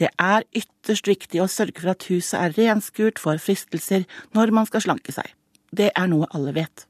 Det 0.01 0.09
er 0.19 0.43
ytterst 0.57 1.07
viktig 1.07 1.43
å 1.43 1.51
sørge 1.51 1.79
for 1.79 1.93
at 1.93 2.07
huset 2.11 2.35
er 2.41 2.57
renskurt 2.57 3.21
for 3.23 3.39
fristelser 3.39 4.09
når 4.35 4.51
man 4.57 4.67
skal 4.67 4.83
slanke 4.83 5.15
seg. 5.15 5.29
Det 5.71 5.93
er 5.95 6.11
noe 6.11 6.27
alle 6.35 6.55
vet. 6.57 6.89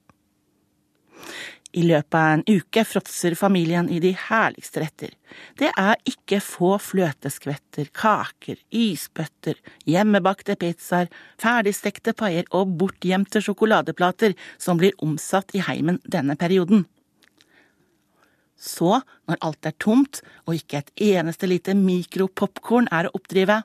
I 1.75 1.83
løpet 1.83 2.15
av 2.15 2.33
en 2.37 2.43
uke 2.47 2.85
fråtser 2.87 3.35
familien 3.35 3.89
i 3.91 3.99
de 3.99 4.13
herligste 4.29 4.85
retter. 4.85 5.11
Det 5.59 5.73
er 5.75 5.99
ikke 6.07 6.39
få 6.45 6.77
fløteskvetter, 6.79 7.89
kaker, 7.91 8.61
isbøtter, 8.71 9.59
hjemmebakte 9.91 10.55
pizzaer, 10.61 11.11
ferdigstekte 11.43 12.15
paier 12.15 12.47
og 12.55 12.77
bortgjemte 12.79 13.43
sjokoladeplater 13.43 14.37
som 14.55 14.79
blir 14.79 14.95
omsatt 15.03 15.51
i 15.59 15.65
heimen 15.67 15.99
denne 16.07 16.39
perioden. 16.39 16.87
Så, 18.55 19.01
når 19.27 19.43
alt 19.43 19.67
er 19.67 19.75
tomt 19.83 20.23
og 20.47 20.55
ikke 20.55 20.85
et 20.85 20.93
eneste 21.11 21.51
lite 21.51 21.75
mikropopkorn 21.75 22.87
er 22.95 23.11
å 23.11 23.17
oppdrive, 23.19 23.65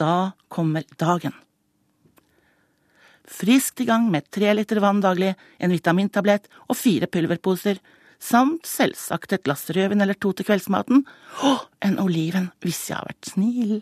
da 0.00 0.14
kommer 0.48 0.88
dagen. 0.96 1.36
Friskt 3.26 3.82
i 3.82 3.88
gang 3.88 4.06
med 4.10 4.28
tre 4.30 4.52
liter 4.54 4.78
vann 4.82 5.02
daglig, 5.02 5.34
en 5.58 5.74
vitamintablett 5.74 6.46
og 6.68 6.78
fire 6.78 7.08
pulverposer, 7.10 7.80
samt 8.22 8.66
selvsagt 8.68 9.34
et 9.34 9.44
glass 9.44 9.66
rødvin 9.74 10.00
eller 10.02 10.16
to 10.16 10.32
til 10.32 10.46
kveldsmaten, 10.48 11.02
og 11.44 11.66
en 11.84 11.98
oliven 12.02 12.50
hvis 12.64 12.86
jeg 12.88 13.00
har 13.00 13.08
vært 13.10 13.32
snill. 13.32 13.76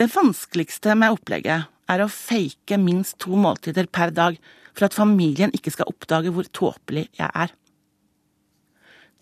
Det 0.00 0.08
vanskeligste 0.14 0.96
med 0.96 1.14
opplegget 1.14 1.68
er 1.90 2.02
å 2.02 2.10
fake 2.10 2.78
minst 2.80 3.18
to 3.22 3.36
måltider 3.38 3.88
per 3.90 4.12
dag 4.14 4.38
for 4.72 4.86
at 4.86 4.96
familien 4.96 5.52
ikke 5.56 5.72
skal 5.74 5.90
oppdage 5.90 6.32
hvor 6.34 6.46
tåpelig 6.56 7.08
jeg 7.18 7.28
er. 7.28 7.52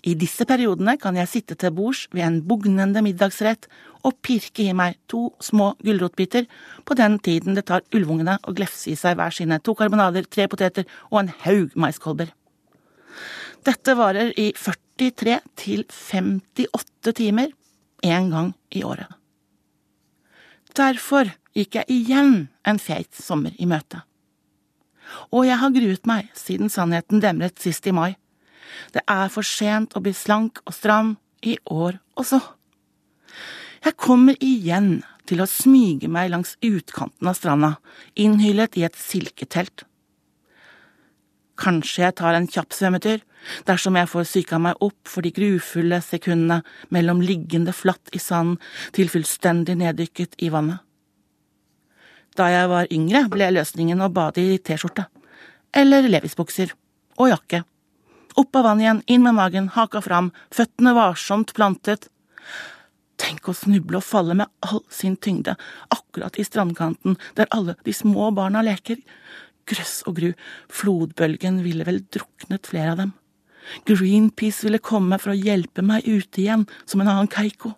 I 0.06 0.14
disse 0.14 0.46
periodene 0.46 0.94
kan 1.00 1.16
jeg 1.18 1.30
sitte 1.30 1.56
til 1.58 1.72
bords 1.74 2.04
ved 2.14 2.22
en 2.22 2.38
bugnende 2.46 3.02
middagsrett 3.02 3.66
og 4.06 4.14
pirke 4.22 4.68
i 4.68 4.74
meg 4.76 4.94
to 5.10 5.32
små 5.42 5.72
gulrotbiter 5.82 6.46
på 6.86 6.96
den 6.98 7.18
tiden 7.18 7.58
det 7.58 7.66
tar 7.66 7.82
ulvungene 7.94 8.36
å 8.46 8.54
glefse 8.54 8.92
i 8.92 8.96
seg 8.98 9.18
hver 9.18 9.34
sine 9.34 9.58
to 9.58 9.74
karbonader, 9.74 10.22
tre 10.22 10.46
poteter 10.46 10.86
og 11.10 11.24
en 11.24 11.32
haug 11.42 11.74
maiskolber. 11.74 12.30
Dette 13.66 13.96
varer 13.98 14.30
i 14.38 14.52
43 14.54 15.40
til 15.58 15.82
58 15.90 17.16
timer 17.18 17.50
én 18.06 18.30
gang 18.30 18.52
i 18.70 18.84
året. 18.86 19.10
Derfor 20.78 21.32
gikk 21.58 21.80
jeg 21.80 21.90
igjen 21.90 22.46
en 22.62 22.78
feit 22.78 23.10
sommer 23.18 23.56
i 23.58 23.66
møte. 23.66 24.04
Og 25.34 25.48
jeg 25.48 25.58
har 25.58 25.74
gruet 25.74 26.06
meg 26.06 26.30
siden 26.38 26.70
sannheten 26.70 27.22
demret 27.24 27.58
sist 27.58 27.86
i 27.88 27.94
mai. 27.96 28.14
Det 28.94 29.04
er 29.06 29.28
for 29.32 29.46
sent 29.46 29.96
å 29.96 30.02
bli 30.04 30.14
slank 30.16 30.62
og 30.66 30.74
stram 30.76 31.16
i 31.46 31.58
år 31.70 31.98
også. 32.18 32.40
Jeg 33.84 33.96
kommer 34.00 34.38
igjen 34.42 35.02
til 35.28 35.42
å 35.42 35.50
smyge 35.50 36.08
meg 36.10 36.32
langs 36.32 36.56
utkanten 36.64 37.28
av 37.28 37.36
stranda, 37.38 37.76
innhyllet 38.16 38.78
i 38.80 38.84
et 38.88 38.96
silketelt. 38.98 39.84
Kanskje 41.58 42.04
jeg 42.04 42.16
tar 42.20 42.36
en 42.38 42.46
kjapp 42.48 42.74
svømmetur, 42.74 43.22
dersom 43.66 43.98
jeg 43.98 44.10
får 44.10 44.26
psyka 44.28 44.58
meg 44.62 44.82
opp 44.84 45.10
for 45.10 45.26
de 45.26 45.32
grufulle 45.34 45.98
sekundene 46.04 46.62
mellom 46.94 47.22
liggende 47.22 47.74
flatt 47.74 48.12
i 48.14 48.20
sanden 48.22 48.60
til 48.94 49.10
fullstendig 49.10 49.76
neddykket 49.80 50.38
i 50.42 50.52
vannet. 50.54 50.78
Da 52.38 52.46
jeg 52.52 52.70
var 52.70 52.92
yngre, 52.94 53.24
ble 53.32 53.50
løsningen 53.56 54.04
å 54.04 54.12
bade 54.14 54.42
i 54.42 54.60
T-skjorte, 54.62 55.08
eller 55.74 56.06
levisbukser, 56.06 56.70
og 57.18 57.32
jakke 57.32 57.64
opp 58.38 58.56
av 58.56 58.68
vann 58.68 58.82
igjen, 58.82 59.02
inn 59.06 59.24
med 59.24 59.36
magen, 59.38 59.70
haka 59.74 60.02
fram, 60.04 60.30
føttene 60.54 60.94
varsomt 60.96 61.54
plantet. 61.56 62.08
Tenk 63.18 63.50
å 63.50 63.56
snuble 63.56 63.98
og 63.98 64.06
falle 64.06 64.36
med 64.38 64.50
all 64.62 64.84
sin 64.94 65.16
tyngde, 65.18 65.56
akkurat 65.94 66.38
i 66.38 66.46
strandkanten 66.46 67.18
der 67.38 67.50
alle 67.54 67.74
de 67.84 67.94
små 67.96 68.30
barna 68.36 68.62
leker. 68.62 69.00
Grøss 69.68 70.00
og 70.08 70.20
gru, 70.20 70.30
flodbølgen 70.72 71.62
ville 71.64 71.86
vel 71.88 72.04
druknet 72.14 72.70
flere 72.70 72.94
av 72.94 73.02
dem. 73.02 73.12
Greenpeace 73.84 74.64
ville 74.64 74.80
komme 74.80 75.18
for 75.20 75.34
å 75.34 75.38
hjelpe 75.38 75.84
meg 75.84 76.06
ute 76.06 76.42
igjen, 76.44 76.64
som 76.86 77.02
en 77.02 77.10
annen 77.10 77.30
Keiko. 77.32 77.74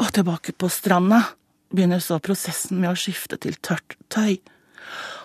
Og 0.00 0.12
tilbake 0.14 0.54
på 0.56 0.70
stranda 0.72 1.24
begynner 1.72 2.02
så 2.02 2.20
prosessen 2.22 2.78
med 2.80 2.92
å 2.92 2.98
skifte 2.98 3.40
til 3.40 3.56
tørt 3.64 3.96
tøy. 4.12 4.38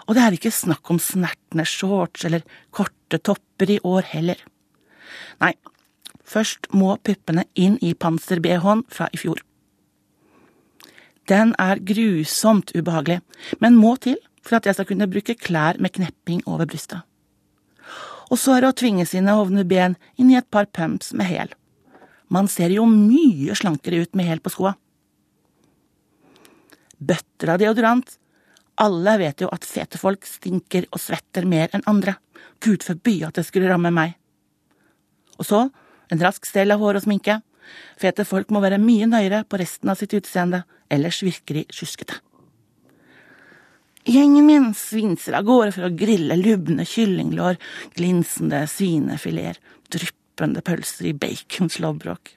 Og 0.05 0.17
det 0.17 0.23
er 0.23 0.37
ikke 0.37 0.53
snakk 0.53 0.91
om 0.93 0.99
snertne 1.01 1.65
shorts 1.67 2.25
eller 2.27 2.45
korte 2.75 3.19
topper 3.19 3.71
i 3.73 3.79
år 3.83 4.05
heller. 4.11 4.37
Nei, 5.41 5.53
først 6.25 6.69
må 6.73 6.95
puppene 7.01 7.45
inn 7.55 7.79
i 7.81 7.93
panser-BH-en 7.97 8.85
fra 8.91 9.09
i 9.13 9.19
fjor. 9.21 9.41
Den 11.25 11.55
er 11.57 11.81
grusomt 11.81 12.71
ubehagelig, 12.77 13.21
men 13.59 13.77
må 13.81 13.95
til 13.97 14.19
for 14.45 14.59
at 14.59 14.67
jeg 14.69 14.77
skal 14.77 14.87
kunne 14.91 15.09
bruke 15.09 15.33
klær 15.41 15.79
med 15.81 15.95
knepping 15.95 16.43
over 16.45 16.69
brystet. 16.69 17.01
Og 18.29 18.37
så 18.41 18.55
er 18.55 18.63
det 18.63 18.71
å 18.71 18.77
tvinge 18.77 19.05
sine 19.09 19.33
hovne 19.37 19.65
ben 19.65 19.95
inn 20.21 20.31
i 20.33 20.37
et 20.37 20.49
par 20.53 20.69
pumps 20.69 21.13
med 21.17 21.29
hæl. 21.29 21.53
Man 22.29 22.49
ser 22.49 22.73
jo 22.73 22.85
mye 22.89 23.55
slankere 23.57 24.03
ut 24.05 24.17
med 24.17 24.29
hæl 24.29 24.41
på 24.41 24.53
skoa. 24.53 24.75
Bøtter 26.97 27.53
av 27.53 27.61
deodorant 27.61 28.15
alle 28.81 29.17
vet 29.21 29.41
jo 29.41 29.49
at 29.53 29.65
fete 29.67 29.99
folk 29.99 30.25
stinker 30.27 30.87
og 30.91 31.01
svetter 31.01 31.47
mer 31.47 31.71
enn 31.73 31.85
andre. 31.89 32.17
Gud 32.63 32.83
forby 32.83 33.21
at 33.27 33.37
det 33.39 33.45
skulle 33.47 33.69
ramme 33.71 33.91
meg. 33.93 34.15
Og 35.39 35.47
så 35.47 35.65
en 36.11 36.21
rask 36.21 36.45
stell 36.47 36.73
av 36.73 36.83
hår 36.83 36.99
og 36.99 37.05
sminke. 37.07 37.39
Fete 37.99 38.25
folk 38.27 38.51
må 38.53 38.61
være 38.63 38.81
mye 38.81 39.07
nøyere 39.09 39.43
på 39.49 39.59
resten 39.59 39.89
av 39.91 39.99
sitt 39.99 40.13
utseende, 40.17 40.63
ellers 40.91 41.23
virker 41.25 41.61
de 41.61 41.65
sjuskete. 41.73 42.19
Gjengen 44.05 44.45
min 44.45 44.67
svinser 44.77 45.33
av 45.39 45.47
gårde 45.47 45.71
for 45.73 45.87
å 45.87 45.95
grille 45.97 46.37
lubne 46.37 46.85
kyllinglår, 46.85 47.57
glinsende 47.97 48.61
svinefileter, 48.69 49.57
dryppende 49.89 50.61
pølser 50.65 51.09
i 51.09 51.15
baconslåbrok. 51.17 52.35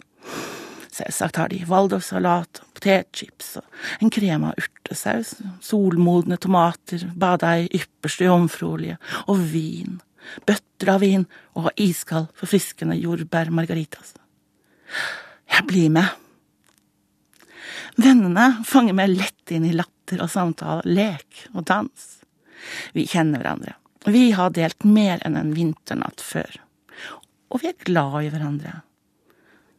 Selvsagt 0.99 1.37
har 1.39 1.51
de 1.53 1.61
waldorfsalat, 1.69 2.61
potetchips 2.75 3.53
og 3.61 4.03
en 4.03 4.11
krem 4.11 4.47
av 4.49 4.59
urtesaus, 4.59 5.37
solmodne 5.63 6.39
tomater 6.43 7.05
bada 7.15 7.53
i 7.61 7.69
ypperste 7.79 8.27
jomfruolje, 8.27 8.97
og 9.31 9.45
vin, 9.53 10.01
bøtter 10.49 10.95
av 10.95 11.05
vin 11.05 11.27
og 11.59 11.71
iskald, 11.79 12.31
forfriskende 12.39 12.99
jordbær 12.99 13.53
margaritas. 13.55 14.17
Jeg 15.49 15.67
blir 15.71 15.93
med. 15.95 16.09
Vennene 17.99 18.49
fanger 18.67 18.97
meg 18.99 19.15
lett 19.15 19.55
inn 19.55 19.69
i 19.69 19.75
latter 19.77 20.23
og 20.25 20.33
samtale, 20.33 20.83
lek 20.87 21.47
og 21.53 21.63
dans. 21.71 22.09
Vi 22.95 23.07
kjenner 23.07 23.43
hverandre. 23.43 23.77
Vi 24.09 24.31
har 24.35 24.51
delt 24.55 24.87
mer 24.87 25.23
enn 25.27 25.39
en 25.39 25.55
vinternatt 25.55 26.23
før. 26.25 26.59
Og 27.53 27.63
vi 27.63 27.71
er 27.71 27.83
glad 27.87 28.23
i 28.25 28.31
hverandre 28.33 28.81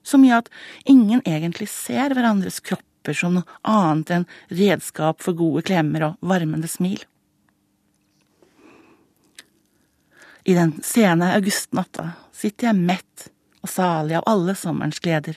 så 0.04 0.20
mye 0.20 0.40
at 0.42 0.50
ingen 0.90 1.22
egentlig 1.26 1.70
ser 1.72 2.16
hverandres 2.16 2.60
kropper 2.64 3.16
som 3.16 3.38
noe 3.38 3.60
annet 3.68 4.12
enn 4.16 4.28
redskap 4.52 5.24
for 5.24 5.38
gode 5.38 5.66
klemmer 5.68 6.10
og 6.10 6.32
varmende 6.32 6.70
smil. 6.72 7.02
I 10.50 10.56
den 10.58 10.80
sene 10.86 11.34
augustnatta 11.36 12.14
sitter 12.34 12.70
jeg 12.70 12.80
mett 12.80 13.30
og 13.60 13.70
salig 13.70 14.16
av 14.18 14.28
alle 14.30 14.56
sommerens 14.58 15.02
gleder, 15.04 15.36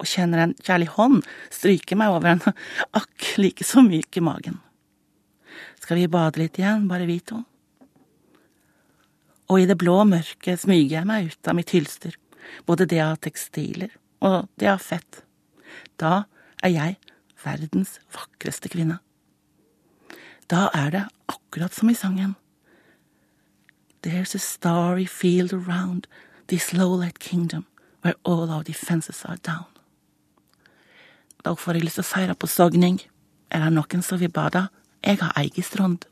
og 0.00 0.08
kjenner 0.08 0.40
en 0.42 0.54
kjærlig 0.64 0.88
hånd 0.96 1.20
stryke 1.52 1.96
meg 2.00 2.14
over 2.14 2.32
en 2.32 2.42
akk 3.00 3.34
like 3.38 3.66
så 3.66 3.84
myk 3.86 4.18
i 4.18 4.24
magen. 4.24 4.58
Skal 5.82 6.00
vi 6.00 6.08
bade 6.10 6.40
litt 6.40 6.58
igjen, 6.58 6.88
bare 6.90 7.06
vi 7.06 7.20
to? 7.20 7.42
Og 9.52 9.60
i 9.60 9.68
det 9.68 9.76
blå 9.78 10.00
mørket 10.08 10.62
smyger 10.62 11.00
jeg 11.00 11.08
meg 11.08 11.28
ut 11.28 11.50
av 11.50 11.58
mitt 11.58 11.74
hylster 11.74 12.16
både 12.66 12.86
det 12.86 13.00
av 13.04 13.16
tekstiler 13.24 13.90
og 14.20 14.48
det 14.58 14.70
av 14.70 14.82
fett. 14.82 15.22
Da 16.00 16.24
er 16.62 16.74
jeg 16.74 16.98
verdens 17.44 17.98
vakreste 18.14 18.70
kvinne. 18.72 18.98
Da 20.50 20.68
er 20.74 20.90
det 20.90 21.02
akkurat 21.32 21.74
som 21.74 21.90
i 21.90 21.94
sangen. 21.94 22.36
There's 24.02 24.34
a 24.34 24.38
starry 24.38 25.06
field 25.06 25.52
around 25.52 26.06
this 26.48 26.72
low-light 26.72 27.18
kingdom 27.18 27.66
where 28.02 28.14
all 28.24 28.50
our 28.50 28.62
defenses 28.62 29.24
are 29.24 29.36
down. 29.36 29.66
Da 31.44 31.54
får 31.54 31.74
jeg 31.74 31.84
lyst 31.84 31.98
til 31.98 32.04
å 32.04 32.10
seire 32.10 32.34
på 32.34 32.46
sogning. 32.46 33.00
Er 33.50 33.64
det 33.64 33.72
noen 33.74 34.02
som 34.02 34.20
vil 34.20 34.30
bade? 34.30 34.68
Jeg 35.02 35.18
har 35.22 35.32
eget 35.38 35.66
strand. 35.66 36.06